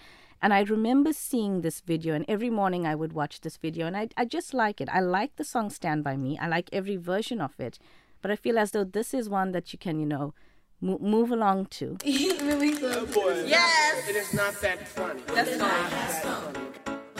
And 0.43 0.53
I 0.53 0.61
remember 0.61 1.13
seeing 1.13 1.63
this 1.63 1.81
video, 1.81 2.15
and 2.15 2.25
every 2.29 2.51
morning 2.51 2.87
I 2.87 2.95
would 2.95 3.13
watch 3.13 3.41
this 3.41 3.57
video, 3.57 3.87
and 3.87 3.97
I, 3.97 4.09
I 4.17 4.25
just 4.25 4.53
like 4.53 4.81
it. 4.81 4.89
I 4.93 5.01
like 5.01 5.37
the 5.37 5.45
song 5.45 5.71
Stand 5.71 6.05
By 6.05 6.17
Me. 6.17 6.39
I 6.39 6.47
like 6.47 6.69
every 6.73 6.97
version 6.97 7.41
of 7.41 7.59
it. 7.59 7.79
But 8.23 8.31
I 8.31 8.37
feel 8.37 8.59
as 8.59 8.73
though 8.73 8.85
this 8.85 9.15
is 9.15 9.29
one 9.29 9.53
that 9.53 9.73
you 9.73 9.79
can, 9.79 9.99
you 9.99 10.07
know, 10.07 10.35
mo- 10.81 10.99
move 11.01 11.31
along 11.31 11.67
to. 11.67 11.97
really 12.05 12.73
good. 12.73 13.09
Oh, 13.17 13.45
yes. 13.47 14.09
It 14.09 14.17
is 14.17 14.35
not 14.35 14.61
that 14.61 14.87
funny. 14.87 15.23
That's 15.35 15.57
fine. 15.57 16.55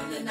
When 0.09 0.27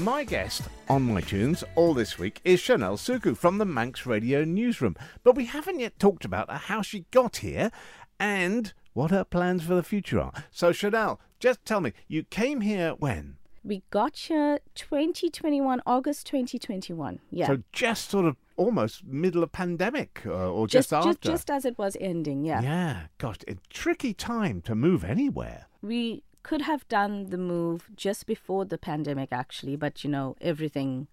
My 0.00 0.24
guest 0.24 0.62
on 0.88 1.06
MiTunes 1.06 1.62
all 1.76 1.94
this 1.94 2.18
week 2.18 2.40
is 2.42 2.60
Chanelle 2.60 2.98
Sukhoo 2.98 3.36
from 3.36 3.58
the 3.58 3.64
Manx 3.64 4.04
Radio 4.04 4.42
Newsroom. 4.42 4.96
But 5.22 5.36
we 5.36 5.46
haven't 5.46 5.78
yet 5.78 6.00
talked 6.00 6.24
about 6.24 6.50
how 6.50 6.82
she 6.82 7.06
got 7.12 7.36
here 7.36 7.70
and 8.18 8.72
what 8.92 9.12
her 9.12 9.22
plans 9.22 9.62
for 9.62 9.76
the 9.76 9.84
future 9.84 10.20
are. 10.20 10.32
So, 10.50 10.72
Chanelle, 10.72 11.18
just 11.38 11.64
tell 11.64 11.80
me, 11.80 11.92
you 12.08 12.24
came 12.24 12.62
here 12.62 12.94
when? 12.98 13.36
We 13.62 13.84
got 13.90 14.16
here 14.16 14.58
2021, 14.74 15.80
August 15.86 16.26
2021. 16.26 17.20
Yeah. 17.30 17.46
So, 17.46 17.62
just 17.70 18.10
sort 18.10 18.26
of 18.26 18.36
almost 18.56 19.04
middle 19.04 19.44
of 19.44 19.52
pandemic 19.52 20.22
uh, 20.26 20.50
or 20.50 20.66
just, 20.66 20.90
just, 20.90 21.04
just, 21.04 21.18
after? 21.18 21.30
just 21.30 21.50
as 21.52 21.64
it 21.64 21.78
was 21.78 21.96
ending, 22.00 22.44
yeah. 22.44 22.60
Yeah, 22.62 23.00
gosh, 23.18 23.38
a 23.46 23.54
tricky 23.70 24.12
time 24.12 24.60
to 24.62 24.74
move 24.74 25.04
anywhere. 25.04 25.66
We 25.82 26.23
could 26.44 26.62
have 26.62 26.86
done 26.88 27.30
the 27.30 27.38
move 27.38 27.90
just 27.96 28.26
before 28.26 28.64
the 28.64 28.78
pandemic, 28.78 29.30
actually, 29.32 29.74
but 29.74 30.04
you 30.04 30.10
know, 30.10 30.36
everything 30.40 31.08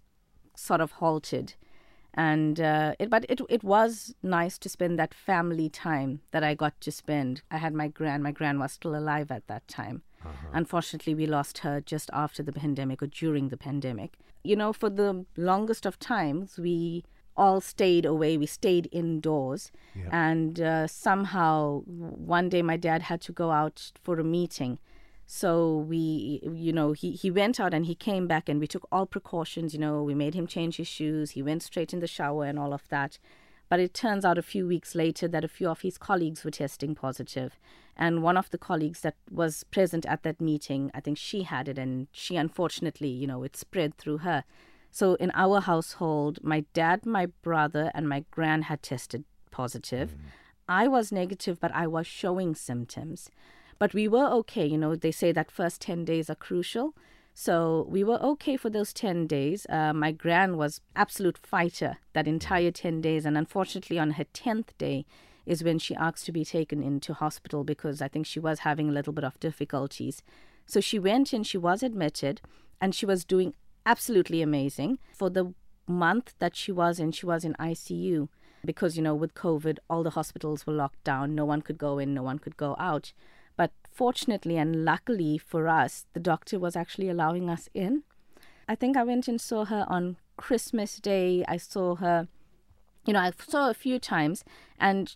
sort 0.55 0.81
of 0.81 0.91
halted. 1.01 1.55
And 2.13 2.59
uh, 2.59 2.93
it, 2.99 3.09
but 3.09 3.25
it 3.29 3.39
it 3.49 3.63
was 3.63 4.13
nice 4.21 4.57
to 4.59 4.69
spend 4.69 4.99
that 4.99 5.13
family 5.13 5.69
time 5.69 6.19
that 6.31 6.43
I 6.43 6.53
got 6.53 6.79
to 6.81 6.91
spend. 6.91 7.41
I 7.49 7.57
had 7.57 7.73
my 7.73 7.87
grand, 7.87 8.21
my 8.21 8.33
grand 8.33 8.59
was 8.59 8.73
still 8.73 8.95
alive 8.95 9.31
at 9.31 9.47
that 9.47 9.65
time. 9.67 10.03
Unfortunately, 10.53 11.15
we 11.15 11.25
lost 11.25 11.59
her 11.59 11.79
just 11.81 12.09
after 12.13 12.43
the 12.43 12.51
pandemic 12.51 13.01
or 13.01 13.07
during 13.07 13.47
the 13.49 13.57
pandemic. 13.57 14.17
You 14.43 14.55
know, 14.57 14.73
for 14.73 14.89
the 14.89 15.25
longest 15.37 15.85
of 15.85 15.97
times, 15.99 16.59
we 16.59 17.05
all 17.37 17.61
stayed 17.61 18.05
away. 18.05 18.37
We 18.37 18.45
stayed 18.45 18.89
indoors, 18.91 19.71
and 20.11 20.59
uh, 20.59 20.87
somehow 20.87 21.81
one 21.85 22.49
day 22.49 22.61
my 22.61 22.77
dad 22.77 23.03
had 23.03 23.21
to 23.21 23.31
go 23.31 23.51
out 23.51 23.93
for 24.03 24.19
a 24.19 24.23
meeting. 24.23 24.77
So 25.33 25.77
we, 25.87 26.41
you 26.43 26.73
know, 26.73 26.91
he, 26.91 27.11
he 27.11 27.31
went 27.31 27.57
out 27.57 27.73
and 27.73 27.85
he 27.85 27.95
came 27.95 28.27
back 28.27 28.49
and 28.49 28.59
we 28.59 28.67
took 28.67 28.85
all 28.91 29.05
precautions, 29.05 29.73
you 29.73 29.79
know, 29.79 30.03
we 30.03 30.13
made 30.13 30.33
him 30.33 30.45
change 30.45 30.75
his 30.75 30.89
shoes. 30.89 31.31
He 31.31 31.41
went 31.41 31.63
straight 31.63 31.93
in 31.93 32.01
the 32.01 32.05
shower 32.05 32.43
and 32.43 32.59
all 32.59 32.73
of 32.73 32.85
that. 32.89 33.17
But 33.69 33.79
it 33.79 33.93
turns 33.93 34.25
out 34.25 34.37
a 34.37 34.41
few 34.41 34.67
weeks 34.67 34.93
later 34.93 35.29
that 35.29 35.45
a 35.45 35.47
few 35.47 35.69
of 35.69 35.83
his 35.83 35.97
colleagues 35.97 36.43
were 36.43 36.51
testing 36.51 36.95
positive. 36.95 37.57
And 37.95 38.21
one 38.21 38.35
of 38.35 38.49
the 38.49 38.57
colleagues 38.57 38.99
that 39.01 39.15
was 39.31 39.63
present 39.63 40.05
at 40.05 40.23
that 40.23 40.41
meeting, 40.41 40.91
I 40.93 40.99
think 40.99 41.17
she 41.17 41.43
had 41.43 41.69
it, 41.69 41.77
and 41.77 42.09
she 42.11 42.35
unfortunately, 42.35 43.07
you 43.07 43.25
know, 43.25 43.41
it 43.43 43.55
spread 43.55 43.97
through 43.97 44.17
her. 44.17 44.43
So 44.91 45.13
in 45.13 45.31
our 45.33 45.61
household, 45.61 46.39
my 46.43 46.65
dad, 46.73 47.05
my 47.05 47.27
brother, 47.41 47.89
and 47.95 48.09
my 48.09 48.25
gran 48.31 48.63
had 48.63 48.83
tested 48.83 49.23
positive. 49.49 50.09
Mm. 50.11 50.17
I 50.67 50.89
was 50.89 51.09
negative, 51.13 51.57
but 51.61 51.73
I 51.73 51.87
was 51.87 52.05
showing 52.05 52.53
symptoms. 52.53 53.31
But 53.81 53.95
we 53.95 54.07
were 54.07 54.27
okay. 54.27 54.67
You 54.67 54.77
know, 54.77 54.95
they 54.95 55.09
say 55.09 55.31
that 55.31 55.49
first 55.49 55.81
10 55.81 56.05
days 56.05 56.29
are 56.29 56.35
crucial. 56.35 56.95
So 57.33 57.87
we 57.89 58.03
were 58.03 58.21
okay 58.21 58.55
for 58.55 58.69
those 58.69 58.93
10 58.93 59.25
days. 59.25 59.65
Uh, 59.69 59.91
my 59.91 60.11
gran 60.11 60.55
was 60.55 60.81
absolute 60.95 61.35
fighter 61.35 61.97
that 62.13 62.27
entire 62.27 62.69
10 62.69 63.01
days. 63.01 63.25
And 63.25 63.35
unfortunately, 63.35 63.97
on 63.97 64.11
her 64.11 64.25
10th 64.35 64.77
day 64.77 65.07
is 65.47 65.63
when 65.63 65.79
she 65.79 65.95
asked 65.95 66.27
to 66.27 66.31
be 66.31 66.45
taken 66.45 66.83
into 66.83 67.15
hospital 67.15 67.63
because 67.63 68.03
I 68.03 68.07
think 68.07 68.27
she 68.27 68.39
was 68.39 68.59
having 68.59 68.87
a 68.87 68.91
little 68.91 69.13
bit 69.13 69.23
of 69.23 69.39
difficulties. 69.39 70.21
So 70.67 70.79
she 70.79 70.99
went 70.99 71.33
in, 71.33 71.41
she 71.41 71.57
was 71.57 71.81
admitted, 71.81 72.39
and 72.79 72.93
she 72.93 73.07
was 73.07 73.25
doing 73.25 73.55
absolutely 73.87 74.43
amazing. 74.43 74.99
For 75.17 75.31
the 75.31 75.55
month 75.87 76.35
that 76.37 76.55
she 76.55 76.71
was 76.71 76.99
in, 76.99 77.13
she 77.13 77.25
was 77.25 77.43
in 77.43 77.55
ICU 77.55 78.29
because, 78.63 78.95
you 78.95 79.01
know, 79.01 79.15
with 79.15 79.33
COVID, 79.33 79.79
all 79.89 80.03
the 80.03 80.11
hospitals 80.11 80.67
were 80.67 80.73
locked 80.73 81.03
down. 81.03 81.33
No 81.33 81.45
one 81.45 81.63
could 81.63 81.79
go 81.79 81.97
in, 81.97 82.13
no 82.13 82.21
one 82.21 82.37
could 82.37 82.57
go 82.57 82.75
out. 82.77 83.11
Fortunately 83.91 84.57
and 84.57 84.85
luckily 84.85 85.37
for 85.37 85.67
us, 85.67 86.05
the 86.13 86.19
doctor 86.19 86.57
was 86.57 86.75
actually 86.75 87.09
allowing 87.09 87.49
us 87.49 87.69
in. 87.73 88.03
I 88.67 88.75
think 88.75 88.95
I 88.95 89.03
went 89.03 89.27
and 89.27 89.39
saw 89.39 89.65
her 89.65 89.85
on 89.87 90.17
Christmas 90.37 90.97
Day. 90.97 91.43
I 91.47 91.57
saw 91.57 91.95
her, 91.95 92.27
you 93.05 93.13
know, 93.13 93.19
I 93.19 93.31
saw 93.37 93.65
her 93.65 93.71
a 93.71 93.75
few 93.75 93.99
times 93.99 94.43
and 94.79 95.15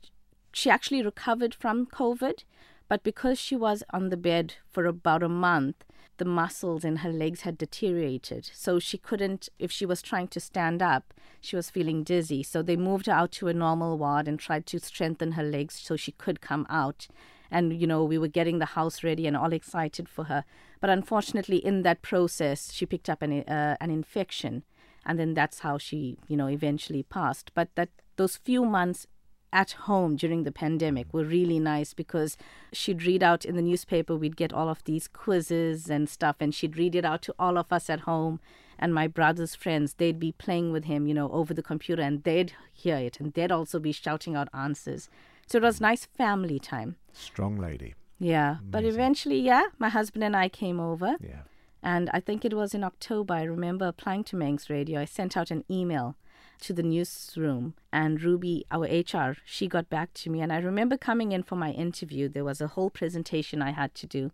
she 0.52 0.70
actually 0.70 1.02
recovered 1.02 1.56
from 1.56 1.86
COVID. 1.86 2.44
But 2.88 3.04
because 3.04 3.40
she 3.40 3.56
was 3.56 3.84
on 3.92 4.10
the 4.10 4.18
bed 4.18 4.56
for 4.70 4.86
about 4.86 5.24
a 5.24 5.30
month, 5.30 5.84
the 6.18 6.26
muscles 6.26 6.86
in 6.86 6.98
her 6.98 7.12
legs 7.12 7.42
had 7.42 7.58
deteriorated. 7.58 8.50
So 8.54 8.80
she 8.80 8.98
couldn't, 8.98 9.50
if 9.58 9.72
she 9.72 9.86
was 9.86 10.02
trying 10.02 10.28
to 10.30 10.40
stand 10.40 10.82
up, 10.82 11.14
she 11.42 11.56
was 11.56 11.70
feeling 11.70 12.04
dizzy. 12.04 12.44
So 12.44 12.62
they 12.62 12.78
moved 12.78 13.08
her 13.08 13.14
out 13.14 13.32
to 13.34 13.48
a 13.48 13.54
normal 13.54 13.98
ward 13.98 14.28
and 14.28 14.40
tried 14.40 14.66
to 14.68 14.80
strengthen 14.80 15.34
her 15.34 15.44
legs 15.44 15.80
so 15.80 15.96
she 15.96 16.12
could 16.12 16.42
come 16.42 16.66
out. 16.70 17.08
And, 17.56 17.80
you 17.80 17.88
know, 17.88 18.04
we 18.04 18.18
were 18.18 18.28
getting 18.28 18.60
the 18.60 18.74
house 18.78 19.02
ready 19.02 19.26
and 19.28 19.38
all 19.38 19.54
excited 19.54 20.10
for 20.10 20.26
her. 20.26 20.44
But 20.82 20.89
unfortunately, 20.89 21.58
in 21.58 21.84
that 21.84 22.02
process, 22.02 22.74
she 22.74 22.86
picked 22.86 23.10
up 23.10 23.22
an, 23.22 23.44
uh, 23.44 23.78
an 23.80 23.91
infection. 23.91 24.63
And 25.06 25.18
then 25.18 25.34
that's 25.36 25.60
how 25.60 25.78
she, 25.78 26.18
you 26.28 26.36
know, 26.36 26.48
eventually 26.48 27.04
passed. 27.04 27.52
But 27.54 27.70
that 27.76 27.89
those 28.18 28.36
few 28.36 28.65
months 28.65 29.08
at 29.54 29.72
home 29.88 30.18
during 30.18 30.44
the 30.44 30.52
pandemic 30.52 31.13
were 31.13 31.24
really 31.24 31.60
nice 31.60 31.94
because 31.94 32.36
she'd 32.74 33.04
read 33.04 33.24
out 33.24 33.46
in 33.46 33.56
the 33.56 33.62
newspaper 33.62 34.13
we'd 34.13 34.36
get 34.36 34.52
all 34.52 34.68
of 34.68 34.84
these 34.84 35.08
quizzes 35.08 35.89
and 35.89 36.10
stuff 36.10 36.36
and 36.41 36.54
she'd 36.54 36.78
read 36.78 36.94
it 36.94 37.06
out 37.06 37.22
to 37.22 37.34
all 37.39 37.58
of 37.58 37.72
us 37.72 37.89
at 37.89 38.02
home 38.02 38.38
and 38.78 38.94
my 38.94 39.08
brother's 39.08 39.56
friends 39.56 39.94
they'd 39.94 40.20
be 40.20 40.34
playing 40.34 40.74
with 40.74 40.84
him 40.84 41.08
you 41.08 41.13
know 41.13 41.30
over 41.32 41.54
the 41.54 41.63
computer 41.63 42.02
and 42.02 42.24
they'd 42.24 42.52
hear 42.74 42.98
it 42.98 43.18
and 43.22 43.32
they'd 43.34 43.52
also 43.52 43.80
be 43.80 43.94
shouting 43.94 44.36
out 44.36 44.50
answers 44.54 45.10
so 45.47 45.58
it 45.58 45.63
was 45.63 45.79
nice 45.81 46.05
family 46.05 46.60
time 46.60 46.95
Strong 47.13 47.58
lady. 47.58 47.93
yeah 48.19 48.58
but 48.63 48.84
eventually 48.84 49.39
yeah 49.39 49.63
my 49.79 49.89
husband 49.89 50.23
and 50.23 50.36
i 50.36 50.47
came 50.49 50.79
over 50.79 51.15
Yeah. 51.21 51.43
and 51.84 52.10
I 52.17 52.19
think 52.19 52.43
it 52.43 52.53
was 52.62 52.73
in 52.73 52.84
October. 52.84 53.34
I 53.36 53.43
remember 53.43 53.86
applying 53.88 54.23
to 54.29 54.36
Manx 54.36 54.69
Radio. 54.71 54.99
I 55.01 55.05
sent 55.05 55.38
out 55.38 55.51
an 55.51 55.63
email 55.69 56.15
to 56.62 56.74
the 56.74 56.84
newsroom, 56.84 57.76
and 57.91 58.22
Ruby, 58.22 58.65
our 58.72 58.86
HR, 58.86 59.38
she 59.46 59.68
got 59.68 59.89
back 59.89 60.13
to 60.15 60.30
me. 60.30 60.41
And 60.41 60.52
I 60.52 60.58
remember 60.58 60.98
coming 60.98 61.32
in 61.32 61.44
for 61.44 61.56
my 61.56 61.72
interview. 61.72 62.28
There 62.28 62.44
was 62.44 62.62
a 62.62 62.68
whole 62.68 62.89
presentation 62.89 63.62
I 63.62 63.72
had 63.72 63.96
to 63.96 64.08
do. 64.08 64.32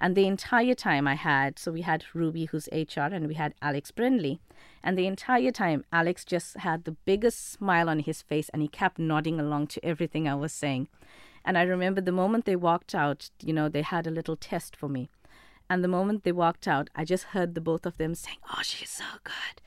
And 0.00 0.16
the 0.16 0.26
entire 0.26 0.74
time 0.74 1.06
I 1.06 1.14
had, 1.14 1.58
so 1.58 1.72
we 1.72 1.82
had 1.82 2.04
Ruby, 2.14 2.46
who's 2.46 2.68
HR, 2.72 3.12
and 3.12 3.28
we 3.28 3.34
had 3.34 3.54
Alex 3.60 3.90
Brindley. 3.90 4.40
And 4.82 4.96
the 4.96 5.06
entire 5.06 5.50
time, 5.50 5.84
Alex 5.92 6.24
just 6.24 6.56
had 6.58 6.84
the 6.84 6.96
biggest 7.04 7.52
smile 7.52 7.88
on 7.88 8.00
his 8.00 8.22
face, 8.22 8.48
and 8.50 8.62
he 8.62 8.68
kept 8.68 8.98
nodding 8.98 9.38
along 9.38 9.68
to 9.68 9.84
everything 9.84 10.26
I 10.26 10.34
was 10.34 10.52
saying. 10.52 10.88
And 11.44 11.58
I 11.58 11.62
remember 11.62 12.00
the 12.00 12.12
moment 12.12 12.44
they 12.44 12.56
walked 12.56 12.94
out, 12.94 13.30
you 13.42 13.52
know, 13.52 13.68
they 13.68 13.82
had 13.82 14.06
a 14.06 14.10
little 14.10 14.36
test 14.36 14.76
for 14.76 14.88
me. 14.88 15.10
And 15.68 15.84
the 15.84 15.88
moment 15.88 16.24
they 16.24 16.32
walked 16.32 16.66
out, 16.66 16.90
I 16.96 17.04
just 17.04 17.24
heard 17.24 17.54
the 17.54 17.60
both 17.60 17.86
of 17.86 17.96
them 17.96 18.14
saying, 18.14 18.38
Oh, 18.52 18.62
she's 18.62 18.90
so 18.90 19.04
good. 19.22 19.62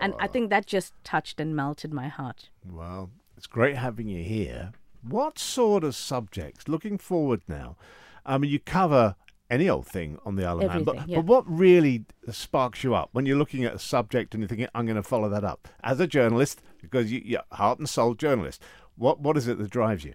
And 0.00 0.14
I 0.18 0.26
think 0.26 0.50
that 0.50 0.66
just 0.66 0.92
touched 1.04 1.40
and 1.40 1.54
melted 1.56 1.92
my 1.92 2.08
heart. 2.08 2.50
Well, 2.64 3.10
it's 3.36 3.46
great 3.46 3.76
having 3.76 4.08
you 4.08 4.22
here. 4.22 4.72
What 5.02 5.38
sort 5.38 5.84
of 5.84 5.94
subjects, 5.94 6.68
looking 6.68 6.98
forward 6.98 7.42
now? 7.48 7.76
I 8.24 8.38
mean, 8.38 8.50
you 8.50 8.58
cover 8.58 9.16
any 9.50 9.68
old 9.68 9.86
thing 9.86 10.18
on 10.24 10.36
the 10.36 10.44
Isle 10.44 10.62
of 10.62 10.68
Man, 10.68 10.84
but, 10.84 11.08
yeah. 11.08 11.16
but 11.16 11.26
what 11.26 11.44
really 11.46 12.04
sparks 12.30 12.82
you 12.82 12.94
up 12.94 13.10
when 13.12 13.26
you're 13.26 13.36
looking 13.36 13.64
at 13.64 13.74
a 13.74 13.78
subject 13.78 14.34
and 14.34 14.40
you're 14.40 14.48
thinking, 14.48 14.68
I'm 14.74 14.86
going 14.86 14.96
to 14.96 15.02
follow 15.02 15.28
that 15.28 15.44
up? 15.44 15.68
As 15.82 16.00
a 16.00 16.06
journalist, 16.06 16.62
because 16.80 17.12
you, 17.12 17.20
you're 17.24 17.42
heart 17.52 17.78
and 17.78 17.88
soul 17.88 18.14
journalist, 18.14 18.62
what, 18.96 19.20
what 19.20 19.36
is 19.36 19.46
it 19.46 19.58
that 19.58 19.70
drives 19.70 20.04
you? 20.04 20.14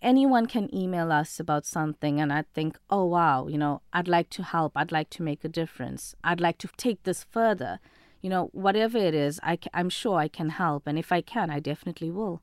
Anyone 0.00 0.46
can 0.46 0.72
email 0.72 1.10
us 1.10 1.40
about 1.40 1.66
something, 1.66 2.20
and 2.20 2.32
I 2.32 2.44
think, 2.54 2.78
oh, 2.88 3.06
wow, 3.06 3.48
you 3.48 3.58
know, 3.58 3.82
I'd 3.92 4.06
like 4.06 4.30
to 4.30 4.42
help. 4.44 4.72
I'd 4.76 4.92
like 4.92 5.10
to 5.10 5.22
make 5.22 5.44
a 5.44 5.48
difference. 5.48 6.14
I'd 6.22 6.40
like 6.40 6.58
to 6.58 6.68
take 6.76 7.02
this 7.02 7.24
further. 7.24 7.80
You 8.20 8.30
know, 8.30 8.50
whatever 8.52 8.98
it 8.98 9.14
is, 9.14 9.38
I 9.42 9.56
ca- 9.56 9.70
I'm 9.74 9.88
sure 9.90 10.18
I 10.18 10.28
can 10.28 10.48
help. 10.50 10.86
And 10.86 10.98
if 10.98 11.12
I 11.12 11.20
can, 11.20 11.50
I 11.50 11.60
definitely 11.60 12.10
will. 12.10 12.42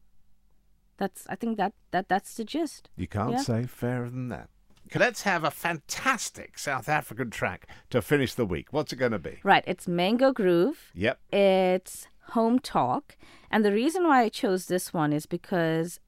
That's, 0.97 1.25
I 1.29 1.35
think 1.35 1.57
that, 1.57 1.73
that 1.91 2.07
that's 2.07 2.35
the 2.35 2.45
gist. 2.45 2.89
You 2.95 3.07
can't 3.07 3.31
Yeah. 3.33 3.37
say 3.39 3.63
fairer 3.65 4.09
than 4.09 4.29
that. 4.29 4.49
Let's 4.93 5.23
have 5.23 5.43
a 5.43 5.51
fantastic 5.51 6.57
South 6.59 6.87
African 6.87 7.29
track 7.31 7.67
to 7.89 8.01
finish 8.01 8.35
the 8.35 8.45
week. 8.45 8.67
What's 8.71 8.93
it 8.93 8.97
going 8.97 9.11
to 9.11 9.19
be? 9.19 9.39
Right, 9.43 9.63
it's 9.67 9.87
Mango 9.87 10.31
Groove. 10.31 10.91
Yep. 10.93 11.19
It's 11.33 12.07
home 12.29 12.59
talk. 12.59 13.17
And 13.51 13.65
the 13.65 13.71
reason 13.73 14.07
why 14.07 14.21
I 14.21 14.29
chose 14.29 14.67
this 14.67 14.93
one 14.93 15.11
is 15.11 15.25
because 15.25 15.99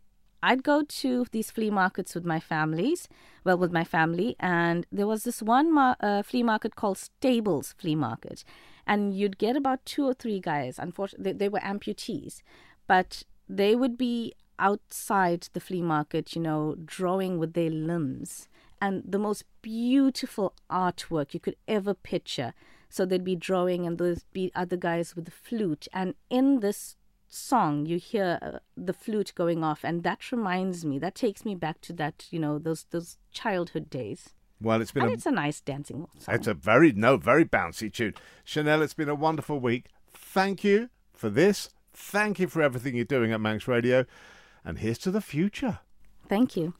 I'd 0.43 0.63
go 0.63 0.83
to 0.83 1.25
these 1.31 1.49
flea 1.51 1.71
markets 1.71 2.13
with 2.15 2.23
my 2.23 2.39
families, 2.39 3.09
well, 3.43 3.57
with 3.57 3.71
my 3.71 3.83
family, 3.83 4.35
and 4.39 4.85
there 4.91 5.07
was 5.07 5.23
this 5.23 5.41
one 5.41 5.73
mar- 5.73 5.97
uh, 5.99 6.21
flea 6.21 6.43
market 6.43 6.75
called 6.75 6.97
Stables 6.99 7.73
Flea 7.77 7.95
Market. 7.95 8.43
And 8.87 9.13
you'd 9.13 9.37
get 9.37 9.55
about 9.55 9.85
two 9.85 10.05
or 10.05 10.13
three 10.13 10.39
guys, 10.39 10.79
unfortunately, 10.79 11.33
they, 11.33 11.37
they 11.37 11.49
were 11.49 11.59
amputees, 11.59 12.41
but 12.87 13.23
they 13.47 13.75
would 13.75 13.97
be 13.97 14.33
outside 14.57 15.49
the 15.53 15.59
flea 15.59 15.81
market, 15.81 16.35
you 16.35 16.41
know, 16.41 16.75
drawing 16.83 17.37
with 17.37 17.53
their 17.53 17.69
limbs. 17.69 18.47
And 18.81 19.03
the 19.05 19.19
most 19.19 19.43
beautiful 19.61 20.53
artwork 20.71 21.33
you 21.33 21.39
could 21.39 21.57
ever 21.67 21.93
picture. 21.93 22.53
So 22.89 23.05
they'd 23.05 23.23
be 23.23 23.35
drawing, 23.35 23.85
and 23.85 23.97
there'd 23.97 24.23
be 24.31 24.51
other 24.55 24.77
guys 24.77 25.15
with 25.15 25.25
the 25.25 25.31
flute. 25.31 25.87
And 25.91 26.15
in 26.29 26.61
this 26.61 26.95
song, 27.27 27.85
you 27.85 27.97
hear 27.97 28.39
uh, 28.41 28.59
the 28.77 28.93
flute 28.93 29.33
going 29.35 29.63
off, 29.63 29.83
and 29.83 30.03
that 30.03 30.31
reminds 30.31 30.85
me. 30.85 30.97
That 30.97 31.15
takes 31.15 31.43
me 31.43 31.55
back 31.55 31.81
to 31.81 31.93
that, 31.93 32.25
you 32.31 32.39
know, 32.39 32.57
those 32.57 32.85
those 32.91 33.17
childhood 33.31 33.89
days. 33.89 34.29
Well, 34.59 34.81
it's 34.81 34.91
been 34.91 35.03
And 35.03 35.11
a 35.11 35.13
it's 35.13 35.25
a 35.25 35.31
nice 35.31 35.61
dancing 35.61 36.07
song. 36.17 36.35
It's 36.35 36.47
a 36.47 36.53
very 36.53 36.91
no, 36.91 37.17
very 37.17 37.45
bouncy 37.45 37.93
tune. 37.93 38.15
Chanelle, 38.45 38.81
it's 38.83 38.93
been 38.93 39.09
a 39.09 39.15
wonderful 39.15 39.59
week. 39.59 39.85
Thank 40.11 40.63
you 40.63 40.89
for 41.13 41.29
this. 41.29 41.69
Thank 41.93 42.39
you 42.39 42.47
for 42.47 42.61
everything 42.61 42.95
you're 42.95 43.05
doing 43.05 43.31
at 43.31 43.41
Manx 43.41 43.67
Radio. 43.67 44.05
And 44.63 44.79
here's 44.79 44.97
to 44.99 45.11
the 45.11 45.21
future. 45.21 45.79
Thank 46.27 46.57
you. 46.57 46.73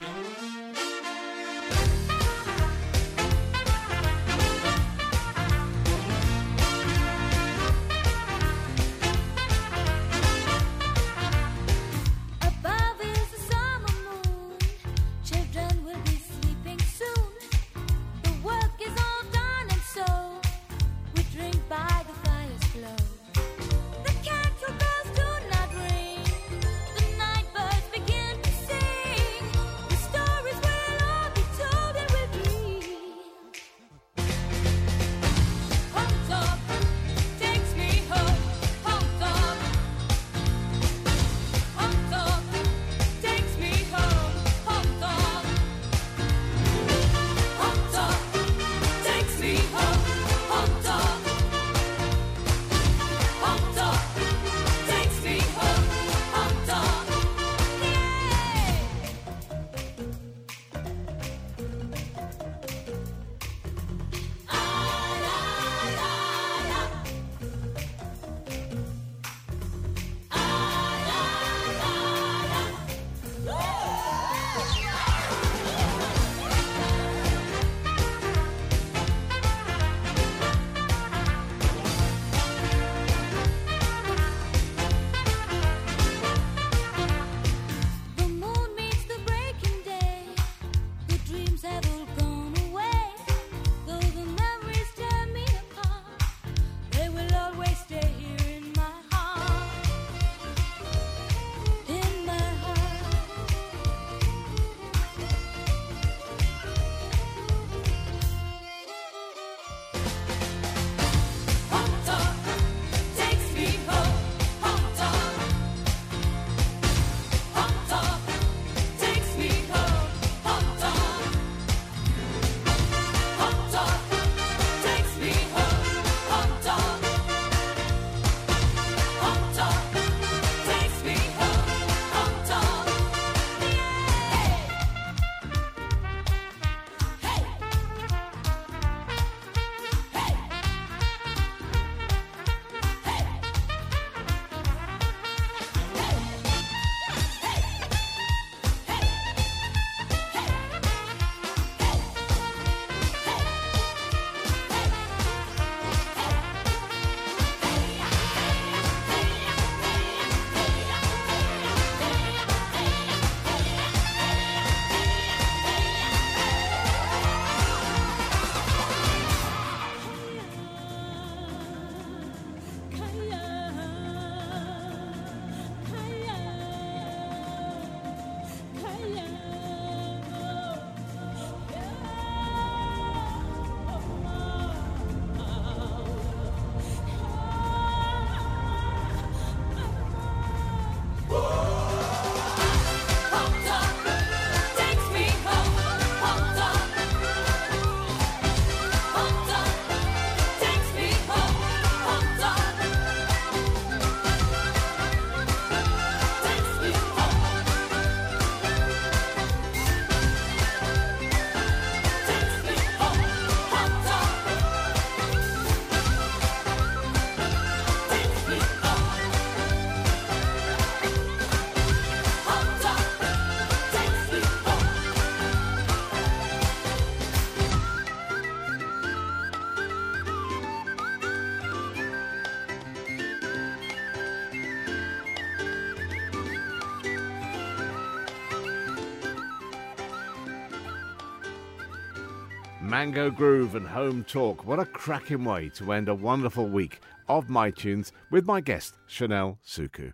Mango 242.98 243.30
Groove 243.30 243.76
and 243.76 243.88
Home 243.88 244.24
Talk. 244.24 244.66
What 244.66 244.80
a 244.80 244.86
cracking 244.86 245.44
way 245.44 245.70
to 245.76 245.94
end 245.94 246.10
a 246.10 246.16
wonderful 246.16 246.66
week 246.66 247.00
of 247.30 247.46
MiTunes 247.46 248.12
with 248.32 248.48
my 248.48 248.60
guest, 248.60 248.96
Chanelle 249.08 249.60
Sukhoo. 249.64 250.14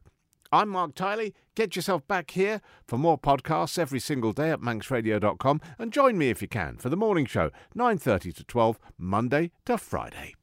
I'm 0.52 0.68
Marc 0.68 0.94
Tyley. 0.94 1.34
Get 1.56 1.78
yourself 1.78 2.06
back 2.10 2.32
here 2.32 2.60
for 2.86 2.98
more 2.98 3.18
podcasts 3.18 3.80
every 3.80 4.02
single 4.02 4.34
day 4.34 4.52
at 4.52 4.60
manxradio.com 4.60 5.62
and 5.80 5.94
join 5.94 6.18
me 6.18 6.30
if 6.30 6.42
you 6.42 6.50
can 6.50 6.76
for 6.76 6.90
the 6.90 6.98
morning 6.98 7.26
show, 7.26 7.52
9.30 7.74 8.36
to 8.36 8.44
12, 8.44 8.78
Monday 8.98 9.52
to 9.64 9.78
Friday. 9.78 10.36